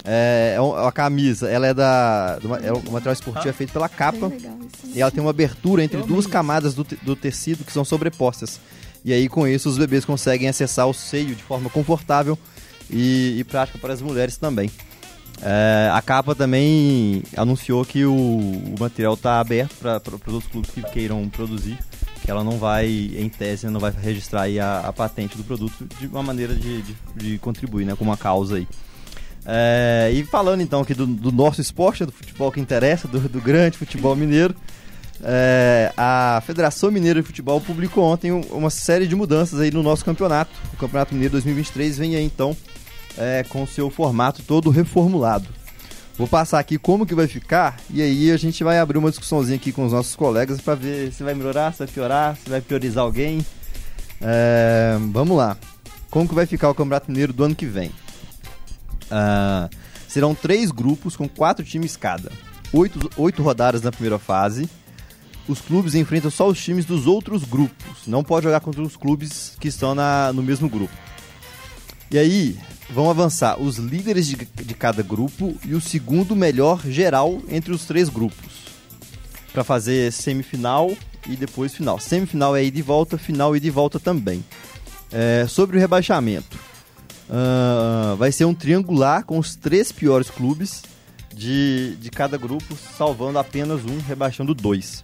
É, 0.07 0.57
é 0.59 0.87
a 0.87 0.93
camisa, 0.93 1.49
ela 1.49 1.67
é 1.67 1.73
da. 1.73 2.39
Do, 2.39 2.55
é, 2.57 2.73
o 2.73 2.93
material 2.93 3.13
esportivo 3.13 3.49
é 3.49 3.53
feito 3.53 3.73
pela 3.73 3.89
capa. 3.89 4.31
E 4.95 5.01
ela 5.01 5.11
tem 5.11 5.21
uma 5.21 5.31
abertura 5.31 5.83
entre 5.83 6.03
duas 6.03 6.27
camadas 6.27 6.75
do, 6.75 6.85
do 7.03 7.17
tecido 7.17 7.65
que 7.65 7.73
são 7.73 7.85
sobrepostas. 7.85 8.61
E 9.05 9.13
aí, 9.13 9.29
com 9.29 9.47
isso, 9.47 9.69
os 9.69 9.77
bebês 9.77 10.05
conseguem 10.05 10.49
acessar 10.49 10.87
o 10.87 10.95
seio 10.95 11.35
de 11.35 11.43
forma 11.43 11.69
confortável 11.69 12.39
e, 12.91 13.37
e 13.39 13.45
prática 13.45 13.79
para 13.79 13.93
as 13.93 14.01
mulheres 14.01 14.37
também. 14.37 14.71
É, 15.43 15.91
a 15.93 16.01
capa 16.01 16.35
também 16.35 17.23
anunciou 17.37 17.85
que 17.85 18.05
o, 18.05 18.15
o 18.15 18.75
material 18.79 19.15
está 19.15 19.41
aberto 19.41 19.75
para 19.77 20.01
os 20.27 20.35
outros 20.35 20.51
clubes 20.51 20.71
que 20.71 20.83
queiram 20.83 21.29
produzir, 21.29 21.79
que 22.23 22.31
ela 22.31 22.45
não 22.45 22.59
vai, 22.59 22.87
em 22.87 23.29
tese, 23.29 23.67
não 23.69 23.81
vai 23.81 23.91
registrar 23.91 24.45
a, 24.63 24.89
a, 24.89 24.93
patente 24.93 25.37
do 25.37 25.45
produto 25.45 25.87
de 25.99 26.07
uma 26.07 26.23
maneira 26.23 26.55
de, 26.55 26.83
de, 26.83 26.97
de 27.17 27.39
contribuir 27.39 27.85
né, 27.85 27.95
com 27.95 28.05
uma 28.05 28.17
causa 28.17 28.57
aí. 28.57 28.69
É, 29.47 30.11
e 30.15 30.25
falando 30.25 30.63
então 30.63 30.81
aqui 30.81 30.95
do, 30.95 31.07
do, 31.07 31.31
nosso 31.31 31.61
esporte, 31.61 32.07
do 32.07 32.13
futebol 32.13 32.51
que 32.51 32.61
interessa, 32.61 33.07
do, 33.07 33.21
do 33.21 33.41
grande 33.41 33.77
futebol 33.77 34.17
mineiro, 34.17 34.55
é, 35.23 35.93
a 35.97 36.43
Federação 36.47 36.91
Mineira 36.91 37.21
de 37.21 37.27
Futebol 37.27 37.61
publicou 37.61 38.05
ontem 38.05 38.33
uma 38.33 38.71
série 38.71 39.07
de 39.07 39.15
mudanças 39.15 39.61
aí 39.61 39.71
no 39.71 39.83
nosso 39.83 40.05
campeonato. 40.05 40.51
O 40.73 40.77
Campeonato 40.77 41.15
Mineiro 41.15 41.33
2023 41.33 41.99
vem 41.99 42.17
aí 42.17 42.25
então 42.25 42.57
é, 43.19 43.45
com 43.49 43.67
seu 43.67 43.91
formato 43.91 44.43
todo 44.43 44.71
reformulado. 44.71 45.49
Vou 46.17 46.29
passar 46.29 46.61
aqui 46.61 46.79
como 46.79 47.05
que 47.05 47.15
vai 47.15 47.27
ficar 47.27 47.77
e 47.91 48.01
aí 48.01 48.31
a 48.31 48.37
gente 48.37 48.63
vai 48.63 48.79
abrir 48.79 48.99
uma 48.99 49.11
discussãozinha 49.11 49.57
aqui 49.57 49.73
com 49.73 49.85
os 49.85 49.93
nossos 49.93 50.15
colegas 50.15 50.61
para 50.61 50.77
ver 50.77 51.13
se 51.13 51.25
vai 51.25 51.35
melhorar, 51.35 51.73
se 51.73 51.81
vai 51.81 51.89
piorar, 51.89 52.37
se 52.37 52.49
vai 52.49 52.61
priorizar 52.61 53.03
alguém. 53.03 53.45
É, 54.21 54.97
vamos 55.11 55.37
lá. 55.37 55.57
Como 56.11 56.29
que 56.29 56.35
vai 56.35 56.47
ficar 56.47 56.71
o 56.71 56.75
Campeonato 56.75 57.11
Mineiro 57.11 57.33
do 57.33 57.43
ano 57.43 57.57
que 57.57 57.67
vem? 57.67 57.91
Uh, 59.11 59.69
serão 60.07 60.33
três 60.33 60.71
grupos 60.71 61.17
com 61.17 61.29
quatro 61.29 61.65
times 61.65 61.97
cada. 61.97 62.31
Oito, 62.73 63.11
oito 63.17 63.43
rodadas 63.43 63.83
na 63.83 63.91
primeira 63.91 64.19
fase. 64.19 64.69
Os 65.49 65.61
clubes 65.61 65.95
enfrentam 65.97 66.31
só 66.31 66.49
os 66.49 66.63
times 66.63 66.85
dos 66.85 67.09
outros 67.09 67.43
grupos. 67.45 68.07
Não 68.07 68.23
pode 68.23 68.45
jogar 68.45 68.61
contra 68.61 68.81
os 68.81 68.97
clubes 68.97 69.57
que 69.59 69.69
estão 69.69 69.95
na, 69.95 70.33
no 70.33 70.43
mesmo 70.43 70.69
grupo. 70.69 70.95
E 72.15 72.19
aí, 72.19 72.57
vão 72.89 73.11
avançar 73.11 73.61
os 73.61 73.77
líderes 73.77 74.29
de, 74.29 74.37
de 74.37 74.73
cada 74.75 75.03
grupo 75.03 75.53
e 75.65 75.75
o 75.75 75.81
segundo 75.81 76.37
melhor 76.37 76.81
geral 76.87 77.43
entre 77.49 77.73
os 77.73 77.87
três 77.87 78.09
grupos. 78.09 78.69
Para 79.53 79.65
fazer 79.65 80.13
semifinal 80.13 80.93
e 81.29 81.35
depois 81.35 81.75
final. 81.75 81.99
Semifinal 81.99 82.55
é 82.55 82.63
ida 82.63 82.79
e 82.79 82.83
volta, 82.83 83.19
final 83.19 83.57
e 83.57 83.59
de 83.59 83.69
volta 83.69 83.99
também. 83.99 84.45
É, 85.11 85.45
sobre 85.49 85.77
o 85.77 85.81
rebaixamento. 85.81 86.57
Uh, 87.29 88.15
vai 88.15 88.31
ser 88.31 88.45
um 88.45 88.55
triangular 88.55 89.25
com 89.25 89.37
os 89.37 89.57
três 89.57 89.91
piores 89.91 90.31
clubes 90.31 90.85
de, 91.35 91.97
de 91.97 92.11
cada 92.11 92.39
grupo, 92.39 92.77
salvando 92.97 93.41
apenas 93.41 93.85
um, 93.85 93.99
rebaixando 94.07 94.55
dois. 94.55 95.03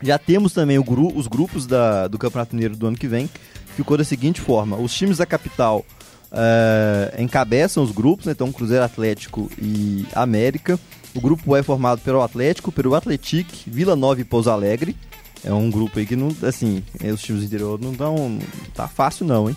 Já 0.00 0.16
temos 0.16 0.54
também 0.54 0.80
gru 0.80 1.14
os 1.14 1.26
grupos 1.26 1.66
da, 1.66 2.08
do 2.08 2.16
Campeonato 2.16 2.54
Mineiro 2.54 2.76
do 2.76 2.86
ano 2.86 2.96
que 2.96 3.06
vem. 3.06 3.28
Ficou 3.76 3.98
da 3.98 4.04
seguinte 4.04 4.40
forma: 4.40 4.76
os 4.76 4.92
times 4.94 5.18
da 5.18 5.26
capital 5.26 5.84
uh, 6.32 7.22
encabeçam 7.22 7.82
os 7.82 7.90
grupos, 7.90 8.26
né? 8.26 8.32
então 8.32 8.52
Cruzeiro 8.52 8.84
Atlético 8.84 9.50
e 9.60 10.06
América. 10.14 10.78
O 11.14 11.20
grupo 11.20 11.56
é 11.56 11.62
formado 11.62 12.00
pelo 12.00 12.22
Atlético, 12.22 12.70
pelo 12.70 12.94
Atletic, 12.94 13.46
Vila 13.66 13.96
Nova 13.96 14.20
e 14.20 14.24
Pouso 14.24 14.50
Alegre. 14.50 14.96
É 15.44 15.52
um 15.52 15.70
grupo 15.70 15.98
aí 15.98 16.06
que 16.06 16.16
não, 16.16 16.34
assim, 16.42 16.82
os 17.12 17.22
times 17.22 17.42
do 17.42 17.46
interior 17.46 17.80
não 17.80 17.92
estão, 17.92 18.38
tá 18.74 18.88
fácil 18.88 19.24
não, 19.24 19.48
hein? 19.48 19.56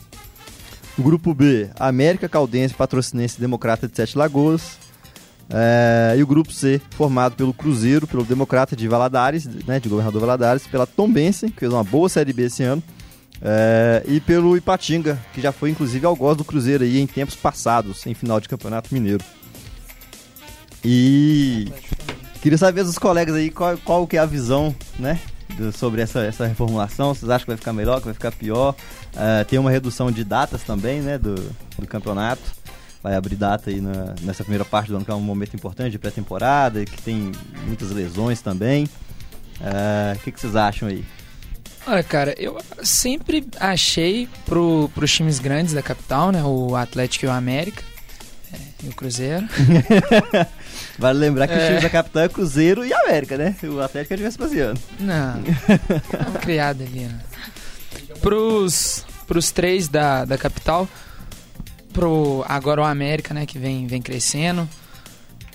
O 0.97 1.03
grupo 1.03 1.33
B, 1.33 1.69
América, 1.79 2.29
Caldense, 2.29 2.73
Patrocinense 2.73 3.39
Democrata 3.39 3.87
de 3.87 3.95
Sete 3.95 4.17
Lagoas. 4.17 4.77
É, 5.53 6.15
e 6.17 6.23
o 6.23 6.27
grupo 6.27 6.53
C, 6.53 6.79
formado 6.91 7.35
pelo 7.35 7.53
Cruzeiro, 7.53 8.07
pelo 8.07 8.23
Democrata 8.23 8.75
de 8.75 8.87
Valadares, 8.87 9.45
né, 9.67 9.79
de 9.79 9.89
Governador 9.89 10.21
Valadares, 10.21 10.65
pela 10.65 10.87
Tombense, 10.87 11.49
que 11.49 11.59
fez 11.59 11.73
uma 11.73 11.83
boa 11.83 12.07
Série 12.07 12.31
B 12.31 12.43
esse 12.43 12.63
ano, 12.63 12.81
é, 13.41 14.03
e 14.05 14.19
pelo 14.19 14.55
Ipatinga, 14.55 15.19
que 15.33 15.41
já 15.41 15.51
foi 15.51 15.71
inclusive 15.71 16.05
algoz 16.05 16.37
do 16.37 16.45
Cruzeiro 16.45 16.83
aí 16.83 16.99
em 16.99 17.07
tempos 17.07 17.35
passados, 17.35 18.05
em 18.05 18.13
final 18.13 18.39
de 18.39 18.47
Campeonato 18.47 18.93
Mineiro. 18.93 19.23
E 20.83 21.71
queria 22.41 22.57
saber 22.57 22.83
dos 22.83 22.97
colegas 22.97 23.35
aí 23.35 23.49
qual, 23.49 23.77
qual 23.79 24.07
que 24.07 24.17
é 24.17 24.19
a 24.19 24.25
visão, 24.25 24.75
né, 24.99 25.19
sobre 25.73 26.01
essa, 26.01 26.19
essa 26.19 26.45
reformulação. 26.45 27.13
Vocês 27.13 27.29
acham 27.29 27.45
que 27.45 27.51
vai 27.51 27.57
ficar 27.57 27.73
melhor, 27.73 27.99
que 27.99 28.05
vai 28.05 28.13
ficar 28.13 28.31
pior? 28.31 28.75
Uh, 29.13 29.45
tem 29.45 29.57
uma 29.57 29.71
redução 29.71 30.11
de 30.11 30.23
datas 30.23 30.63
também, 30.63 31.01
né, 31.01 31.17
do, 31.17 31.35
do 31.77 31.87
campeonato. 31.87 32.41
Vai 33.01 33.15
abrir 33.15 33.35
data 33.35 33.71
aí 33.71 33.81
na, 33.81 34.13
nessa 34.21 34.43
primeira 34.43 34.63
parte 34.63 34.89
do 34.89 34.95
ano, 34.95 35.05
que 35.05 35.09
é 35.09 35.15
um 35.15 35.21
momento 35.21 35.55
importante 35.55 35.91
de 35.91 35.99
pré-temporada, 35.99 36.85
que 36.85 37.01
tem 37.01 37.31
muitas 37.65 37.89
lesões 37.89 38.41
também. 38.41 38.87
Ah, 39.59 40.13
o 40.13 40.17
uh, 40.17 40.19
que, 40.21 40.31
que 40.31 40.39
vocês 40.39 40.55
acham 40.55 40.87
aí? 40.87 41.03
Olha, 41.87 42.03
cara, 42.03 42.35
eu 42.37 42.59
sempre 42.83 43.45
achei 43.59 44.29
pro, 44.45 44.89
pros 44.93 45.11
times 45.11 45.39
grandes 45.39 45.73
da 45.73 45.81
capital, 45.81 46.31
né? 46.31 46.43
O 46.43 46.75
Atlético 46.75 47.25
e 47.25 47.27
o 47.27 47.31
América. 47.31 47.83
É, 48.53 48.57
e 48.85 48.89
o 48.89 48.95
Cruzeiro. 48.95 49.47
vale 50.97 51.19
lembrar 51.19 51.47
que 51.47 51.53
é. 51.53 51.57
os 51.57 51.65
times 51.65 51.83
da 51.83 51.89
capital 51.89 52.23
é 52.23 52.29
Cruzeiro 52.29 52.85
e 52.85 52.93
América, 52.93 53.37
né? 53.37 53.55
O 53.63 53.79
Atlético 53.79 54.13
é 54.13 54.17
de 54.17 54.23
Vespasiano. 54.23 54.79
Não. 54.99 55.39
é 55.39 56.37
criado 56.41 56.83
ali, 56.83 57.01
né? 57.01 57.19
Pros, 58.21 59.03
pros 59.25 59.51
três 59.51 59.87
da, 59.87 60.23
da 60.23 60.37
capital, 60.37 60.87
pro 61.91 62.45
agora 62.47 62.81
o 62.81 62.85
América, 62.85 63.33
né? 63.33 63.47
Que 63.47 63.57
vem, 63.57 63.87
vem 63.87 64.01
crescendo 64.01 64.69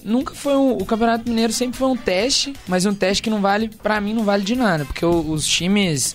nunca 0.06 0.34
foi 0.34 0.56
um, 0.56 0.72
o 0.72 0.86
Campeonato 0.86 1.28
Mineiro 1.28 1.52
sempre 1.52 1.76
foi 1.76 1.88
um 1.88 1.96
teste, 1.96 2.54
mas 2.68 2.86
um 2.86 2.94
teste 2.94 3.22
que 3.22 3.28
não 3.28 3.40
vale, 3.40 3.68
para 3.68 4.00
mim, 4.00 4.14
não 4.14 4.24
vale 4.24 4.44
de 4.44 4.54
nada, 4.54 4.84
porque 4.84 5.04
os 5.04 5.46
times, 5.46 6.14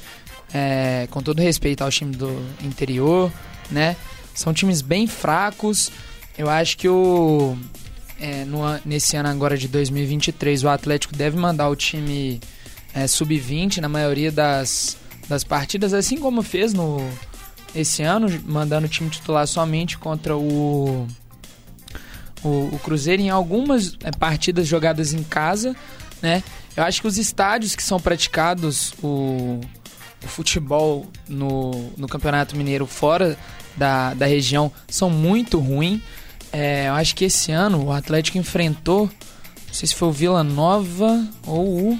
é, 0.54 1.08
com 1.12 1.22
todo 1.22 1.42
respeito 1.42 1.84
ao 1.84 1.92
time 1.92 2.16
do 2.16 2.32
interior, 2.64 3.32
né, 3.70 3.96
são 4.34 4.54
times 4.54 4.82
bem 4.82 5.06
fracos. 5.06 5.92
Eu 6.38 6.50
acho 6.50 6.78
que 6.78 6.88
o 6.88 7.56
é, 8.20 8.46
no, 8.46 8.62
nesse 8.86 9.18
ano 9.18 9.30
agora 9.30 9.58
de 9.58 9.68
2023 9.68 10.64
o 10.64 10.70
Atlético 10.70 11.16
deve 11.16 11.38
mandar 11.38 11.68
o 11.70 11.76
time 11.76 12.40
é, 12.94 13.08
sub-20 13.08 13.78
na 13.78 13.90
maioria 13.90 14.32
das, 14.32 14.98
das 15.28 15.44
partidas, 15.44 15.94
assim 15.94 16.18
como 16.18 16.42
fez 16.42 16.74
no 16.74 17.06
esse 17.74 18.04
ano, 18.04 18.28
mandando 18.46 18.86
o 18.86 18.90
time 18.90 19.10
titular 19.10 19.48
somente 19.48 19.98
contra 19.98 20.36
o 20.36 21.08
o, 22.44 22.70
o 22.74 22.80
Cruzeiro 22.84 23.22
em 23.22 23.30
algumas 23.30 23.98
é, 24.04 24.12
partidas 24.12 24.68
jogadas 24.68 25.14
em 25.14 25.24
casa, 25.24 25.76
né? 26.22 26.44
Eu 26.76 26.84
acho 26.84 27.02
que 27.02 27.08
os 27.08 27.18
estádios 27.18 27.76
que 27.76 27.84
são 27.84 28.00
praticados 28.00 28.94
o, 29.04 29.60
o 30.24 30.28
futebol 30.28 31.06
no, 31.28 31.92
no 31.98 32.08
Campeonato 32.08 32.56
Mineiro 32.56 32.86
fora 32.86 33.38
da, 33.76 34.14
da 34.14 34.26
região 34.26 34.72
são 34.88 35.10
muito 35.10 35.60
ruins. 35.60 36.02
É, 36.52 36.88
eu 36.88 36.94
acho 36.94 37.16
que 37.16 37.26
esse 37.26 37.52
ano 37.52 37.86
o 37.86 37.92
Atlético 37.92 38.38
enfrentou, 38.38 39.10
não 39.68 39.74
sei 39.74 39.88
se 39.88 39.96
foi 39.96 40.10
o 40.10 40.12
Vila 40.12 40.44
Nova 40.44 41.26
ou 41.46 41.92
o. 41.92 42.00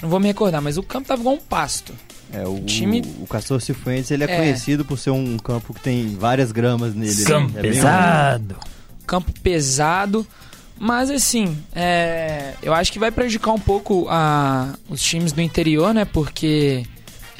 Não 0.00 0.08
vou 0.08 0.20
me 0.20 0.28
recordar, 0.28 0.62
mas 0.62 0.76
o 0.76 0.82
campo 0.82 1.08
tava 1.08 1.20
igual 1.20 1.34
um 1.34 1.40
pasto. 1.40 1.92
É, 2.32 2.46
o, 2.46 2.60
time... 2.60 3.02
o 3.20 3.26
Castor 3.26 3.60
Cifuentes 3.60 4.10
ele 4.10 4.22
é, 4.22 4.30
é, 4.30 4.36
conhecido 4.36 4.84
por 4.84 4.98
ser 4.98 5.10
um 5.10 5.38
campo 5.38 5.72
que 5.72 5.80
tem 5.80 6.14
várias 6.14 6.52
gramas 6.52 6.94
nele. 6.94 7.24
Campo 7.24 7.52
né? 7.54 7.60
é 7.60 7.62
pesado 7.62 8.56
campo 9.08 9.32
pesado. 9.40 10.26
Mas 10.78 11.10
assim, 11.10 11.58
é, 11.74 12.54
eu 12.62 12.72
acho 12.72 12.92
que 12.92 12.98
vai 12.98 13.10
prejudicar 13.10 13.52
um 13.52 13.58
pouco 13.58 14.06
a, 14.08 14.74
os 14.88 15.02
times 15.02 15.32
do 15.32 15.40
interior, 15.40 15.92
né? 15.92 16.04
Porque 16.04 16.86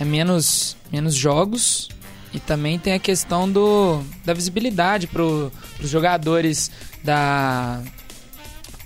é 0.00 0.04
menos, 0.04 0.76
menos 0.90 1.14
jogos. 1.14 1.88
E 2.33 2.40
também 2.40 2.78
tem 2.78 2.94
a 2.94 2.98
questão 2.98 3.50
do, 3.50 4.02
da 4.24 4.35
visibilidade 4.35 5.07
para 5.07 5.22
os 5.22 5.50
jogadores 5.81 6.70
da, 7.02 7.81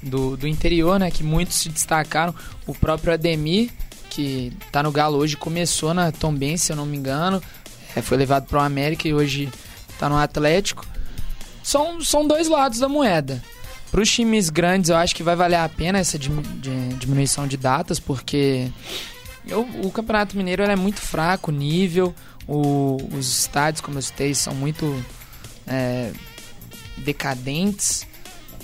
do, 0.03 0.37
do 0.37 0.47
interior, 0.47 0.99
né? 0.99 1.11
Que 1.11 1.25
muitos 1.25 1.57
se 1.57 1.69
destacaram. 1.69 2.35
O 2.67 2.75
próprio 2.75 3.15
Ademir, 3.15 3.71
que 4.11 4.53
está 4.67 4.83
no 4.83 4.93
Galo 4.93 5.19
hoje, 5.19 5.37
começou 5.37 5.95
na 5.95 6.13
Tombense, 6.13 6.67
se 6.67 6.73
eu 6.73 6.77
não 6.77 6.87
me 6.87 6.97
engano. 6.97 7.43
É, 7.97 8.03
foi 8.03 8.19
levado 8.19 8.47
para 8.47 8.59
o 8.59 8.63
América 8.63 9.09
e 9.09 9.15
hoje 9.15 9.51
está 9.89 10.09
no 10.09 10.17
Atlético. 10.17 10.92
São, 11.63 12.01
são 12.01 12.27
dois 12.27 12.49
lados 12.49 12.79
da 12.79 12.89
moeda. 12.89 13.43
Para 13.91 14.01
os 14.01 14.11
times 14.11 14.49
grandes, 14.49 14.89
eu 14.89 14.97
acho 14.97 15.15
que 15.15 15.23
vai 15.23 15.37
valer 15.37 15.57
a 15.57 15.69
pena 15.69 15.99
essa 15.99 16.19
diminuição 16.19 17.47
de 17.47 17.59
datas, 17.59 18.01
porque 18.01 18.71
o, 19.51 19.89
o 19.89 19.91
Campeonato 19.91 20.37
Mineiro 20.37 20.63
é 20.63 20.77
muito 20.77 21.01
fraco, 21.01 21.51
o 21.51 21.55
nível, 21.55 22.15
o, 22.47 22.97
os 23.13 23.41
estádios, 23.41 23.81
como 23.81 23.99
eu 23.99 24.03
citei, 24.03 24.35
são 24.35 24.55
muito 24.55 25.05
é, 25.67 26.11
decadentes. 26.99 28.07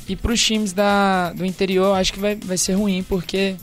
E 0.08 0.16
para 0.16 0.32
os 0.32 0.42
times 0.42 0.72
da, 0.72 1.32
do 1.34 1.44
interior, 1.44 1.88
eu 1.88 1.94
acho 1.94 2.12
que 2.12 2.18
vai, 2.18 2.34
vai 2.34 2.56
ser 2.56 2.72
ruim, 2.72 3.02
porque 3.02 3.56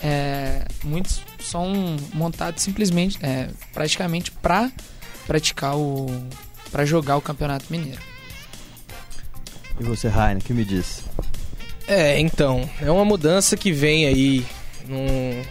é, 0.00 0.64
muitos 0.84 1.20
são 1.40 1.96
montados 2.14 2.62
simplesmente, 2.62 3.18
é, 3.20 3.50
praticamente 3.72 4.30
para 4.30 4.70
praticar 5.26 5.76
o. 5.76 6.06
para 6.70 6.84
jogar 6.84 7.16
o 7.16 7.20
Campeonato 7.20 7.66
Mineiro. 7.70 8.09
E 9.80 9.82
você, 9.82 10.08
Rainer, 10.08 10.44
que 10.44 10.52
me 10.52 10.62
diz? 10.62 11.04
É, 11.88 12.20
então, 12.20 12.68
é 12.82 12.90
uma 12.90 13.04
mudança 13.04 13.56
que 13.56 13.72
vem 13.72 14.06
aí 14.06 14.46
num 14.86 15.42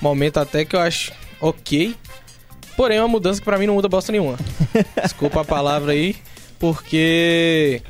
momento 0.00 0.38
até 0.38 0.64
que 0.64 0.74
eu 0.74 0.80
acho 0.80 1.12
ok. 1.38 1.94
Porém, 2.74 2.96
é 2.96 3.02
uma 3.02 3.08
mudança 3.08 3.38
que 3.38 3.44
pra 3.44 3.58
mim 3.58 3.66
não 3.66 3.74
muda 3.74 3.86
bosta 3.86 4.10
nenhuma. 4.10 4.38
Desculpa 5.02 5.42
a 5.42 5.44
palavra 5.44 5.92
aí, 5.92 6.16
porque 6.58 7.82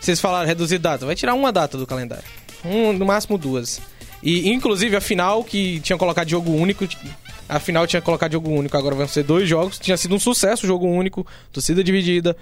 vocês 0.00 0.18
falaram 0.22 0.48
reduzir 0.48 0.78
data, 0.78 1.04
vai 1.04 1.14
tirar 1.14 1.34
uma 1.34 1.52
data 1.52 1.76
do 1.76 1.86
calendário. 1.86 2.24
Um, 2.64 2.94
no 2.94 3.04
máximo 3.04 3.36
duas. 3.36 3.82
E 4.22 4.48
inclusive 4.48 4.96
a 4.96 5.02
final 5.02 5.44
que 5.44 5.80
tinha 5.80 5.98
colocado 5.98 6.30
jogo 6.30 6.50
único, 6.50 6.88
a 7.46 7.60
final 7.60 7.86
tinha 7.86 8.00
colocado 8.00 8.32
jogo 8.32 8.50
único, 8.50 8.74
agora 8.74 8.94
vão 8.94 9.06
ser 9.06 9.22
dois 9.22 9.46
jogos. 9.46 9.78
Tinha 9.78 9.98
sido 9.98 10.14
um 10.14 10.18
sucesso 10.18 10.64
o 10.64 10.66
jogo 10.66 10.86
único, 10.86 11.26
torcida 11.52 11.84
dividida 11.84 12.34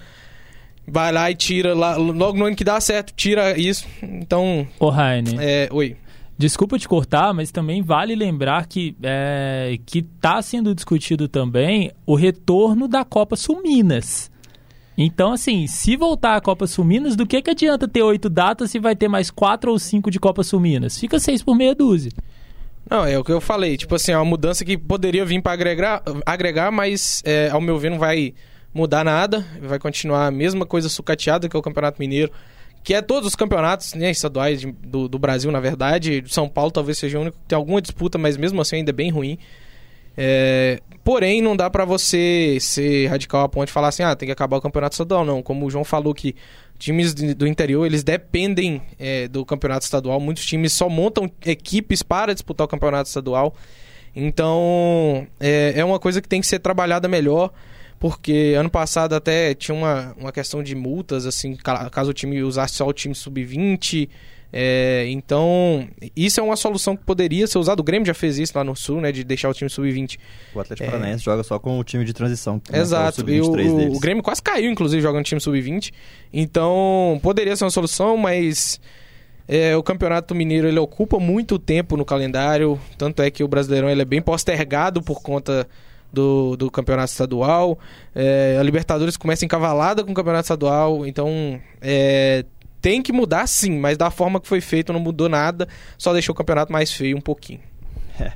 vai 0.87 1.11
lá 1.11 1.29
e 1.31 1.35
tira 1.35 1.73
lá, 1.73 1.95
logo 1.95 2.37
no 2.37 2.45
ano 2.45 2.55
que 2.55 2.63
dá 2.63 2.79
certo, 2.79 3.13
tira 3.15 3.57
isso. 3.57 3.87
Então. 4.01 4.67
Ô, 4.79 4.89
Raine. 4.89 5.35
É, 5.39 5.69
oi. 5.71 5.97
Desculpa 6.37 6.79
te 6.79 6.87
cortar, 6.87 7.33
mas 7.33 7.51
também 7.51 7.81
vale 7.81 8.15
lembrar 8.15 8.65
que 8.65 8.95
é, 9.03 9.77
que 9.85 9.99
está 9.99 10.41
sendo 10.41 10.73
discutido 10.73 11.27
também 11.27 11.91
o 12.05 12.15
retorno 12.15 12.87
da 12.87 13.05
Copa 13.05 13.35
Sul-Minas. 13.35 14.31
Então, 14.97 15.31
assim, 15.31 15.67
se 15.67 15.95
voltar 15.95 16.35
a 16.35 16.41
Copa 16.41 16.67
Sul-Minas, 16.67 17.15
do 17.15 17.25
que, 17.25 17.41
que 17.41 17.49
adianta 17.49 17.87
ter 17.87 18.01
oito 18.01 18.29
datas 18.29 18.71
se 18.71 18.79
vai 18.79 18.95
ter 18.95 19.07
mais 19.07 19.31
quatro 19.31 19.71
ou 19.71 19.79
cinco 19.79 20.11
de 20.11 20.19
Copa 20.19 20.43
Sul-Minas? 20.43 20.99
Fica 20.99 21.19
seis 21.19 21.41
por 21.41 21.55
meia 21.55 21.73
dúzia. 21.73 22.11
Não, 22.89 23.05
é 23.05 23.17
o 23.17 23.23
que 23.23 23.31
eu 23.31 23.41
falei. 23.41 23.77
Tipo 23.77 23.95
assim, 23.95 24.11
é 24.11 24.17
uma 24.17 24.25
mudança 24.25 24.65
que 24.65 24.77
poderia 24.77 25.25
vir 25.25 25.41
para 25.41 25.53
agregar, 25.53 26.03
agregar, 26.25 26.71
mas 26.71 27.21
é, 27.25 27.49
ao 27.49 27.61
meu 27.61 27.77
ver 27.79 27.89
não 27.89 27.99
vai 27.99 28.33
mudar 28.73 29.03
nada, 29.03 29.45
vai 29.61 29.77
continuar 29.79 30.27
a 30.27 30.31
mesma 30.31 30.65
coisa 30.65 30.89
sucateada 30.89 31.47
que 31.47 31.55
é 31.55 31.59
o 31.59 31.61
Campeonato 31.61 31.99
Mineiro, 31.99 32.31
que 32.83 32.93
é 32.93 33.01
todos 33.01 33.27
os 33.27 33.35
campeonatos 33.35 33.93
né, 33.93 34.11
estaduais 34.11 34.59
de, 34.59 34.71
do, 34.71 35.07
do, 35.07 35.17
Brasil, 35.17 35.51
na 35.51 35.59
verdade. 35.59 36.23
São 36.27 36.49
Paulo 36.49 36.71
talvez 36.71 36.97
seja 36.97 37.17
o 37.17 37.21
único 37.21 37.37
que 37.37 37.45
tem 37.47 37.55
alguma 37.55 37.81
disputa, 37.81 38.17
mas 38.17 38.35
mesmo 38.35 38.61
assim 38.61 38.77
ainda 38.77 38.91
é 38.91 38.93
bem 38.93 39.09
ruim. 39.09 39.37
É, 40.17 40.79
porém, 41.03 41.41
não 41.41 41.55
dá 41.55 41.69
para 41.69 41.85
você 41.85 42.57
ser 42.59 43.07
radical 43.07 43.41
a 43.41 43.49
ponto 43.49 43.67
de 43.67 43.71
falar 43.71 43.87
assim, 43.87 44.03
ah, 44.03 44.15
tem 44.15 44.27
que 44.27 44.33
acabar 44.33 44.57
o 44.57 44.61
campeonato 44.61 44.93
estadual. 44.93 45.23
Não, 45.23 45.41
como 45.41 45.65
o 45.65 45.69
João 45.69 45.83
falou 45.83 46.13
que 46.13 46.35
times 46.77 47.13
do 47.13 47.47
interior, 47.47 47.85
eles 47.85 48.03
dependem 48.03 48.81
é, 48.99 49.27
do 49.27 49.45
campeonato 49.45 49.85
estadual. 49.85 50.19
Muitos 50.19 50.45
times 50.45 50.73
só 50.73 50.89
montam 50.89 51.31
equipes 51.45 52.03
para 52.03 52.33
disputar 52.33 52.65
o 52.65 52.67
campeonato 52.67 53.07
estadual. 53.07 53.55
Então, 54.15 55.25
é, 55.39 55.73
é 55.77 55.85
uma 55.85 55.99
coisa 55.99 56.21
que 56.21 56.27
tem 56.27 56.41
que 56.41 56.47
ser 56.47 56.59
trabalhada 56.59 57.07
melhor 57.07 57.51
porque 58.03 58.53
ano 58.59 58.69
passado 58.69 59.13
até 59.15 59.53
tinha 59.53 59.73
uma, 59.73 60.13
uma 60.19 60.31
questão 60.33 60.61
de 60.61 60.75
multas, 60.75 61.25
assim, 61.25 61.55
caso 61.55 62.11
o 62.11 62.13
time 62.13 62.43
usasse 62.43 62.73
só 62.73 62.85
o 62.85 62.91
time 62.91 63.15
sub-20. 63.15 64.09
É, 64.51 65.05
então, 65.07 65.87
isso 66.13 66.37
é 66.41 66.43
uma 66.43 66.57
solução 66.57 66.97
que 66.97 67.03
poderia 67.05 67.47
ser 67.47 67.59
usada. 67.59 67.79
O 67.79 67.83
Grêmio 67.83 68.05
já 68.05 68.13
fez 68.13 68.37
isso 68.37 68.51
lá 68.57 68.63
no 68.65 68.75
Sul, 68.75 68.99
né? 68.99 69.09
De 69.09 69.23
deixar 69.23 69.47
o 69.47 69.53
time 69.53 69.69
sub-20. 69.69 70.19
O 70.53 70.59
Atlético 70.59 70.85
é... 70.85 70.91
Paranaense 70.91 71.23
joga 71.23 71.43
só 71.43 71.57
com 71.57 71.79
o 71.79 71.83
time 71.85 72.03
de 72.03 72.11
transição. 72.11 72.61
Exato. 72.73 73.21
É 73.21 73.39
o, 73.39 73.45
o, 73.45 73.95
o, 73.95 73.99
Grêmio 74.01 74.21
quase 74.21 74.41
caiu, 74.41 74.69
inclusive, 74.69 75.01
jogando 75.01 75.23
time 75.23 75.39
sub-20. 75.39 75.93
Então, 76.33 77.21
poderia 77.23 77.55
ser 77.55 77.63
uma 77.63 77.71
solução, 77.71 78.17
mas 78.17 78.81
é, 79.47 79.77
o 79.77 79.81
Campeonato 79.81 80.35
Mineiro 80.35 80.67
ele 80.67 80.77
ocupa 80.77 81.19
muito 81.19 81.57
tempo 81.57 81.95
no 81.95 82.03
calendário. 82.03 82.77
Tanto 82.97 83.21
é 83.21 83.31
que 83.31 83.45
o 83.45 83.47
Brasileirão 83.47 83.89
ele 83.89 84.01
é 84.01 84.05
bem 84.05 84.21
postergado 84.21 85.01
por 85.01 85.21
conta 85.21 85.65
do, 86.13 86.55
do 86.55 86.69
campeonato 86.69 87.11
estadual. 87.11 87.79
É, 88.13 88.55
a 88.59 88.63
Libertadores 88.63 89.17
começa 89.17 89.43
encavalada 89.43 90.03
com 90.03 90.11
o 90.11 90.13
campeonato 90.13 90.43
estadual, 90.43 91.05
então 91.05 91.59
é, 91.81 92.45
tem 92.79 93.01
que 93.01 93.11
mudar 93.11 93.47
sim, 93.47 93.79
mas 93.79 93.97
da 93.97 94.11
forma 94.11 94.39
que 94.39 94.47
foi 94.47 94.61
feito 94.61 94.93
não 94.93 94.99
mudou 94.99 95.27
nada, 95.27 95.67
só 95.97 96.13
deixou 96.13 96.33
o 96.33 96.37
campeonato 96.37 96.71
mais 96.71 96.93
feio 96.93 97.17
um 97.17 97.21
pouquinho. 97.21 97.59
É. 98.15 98.31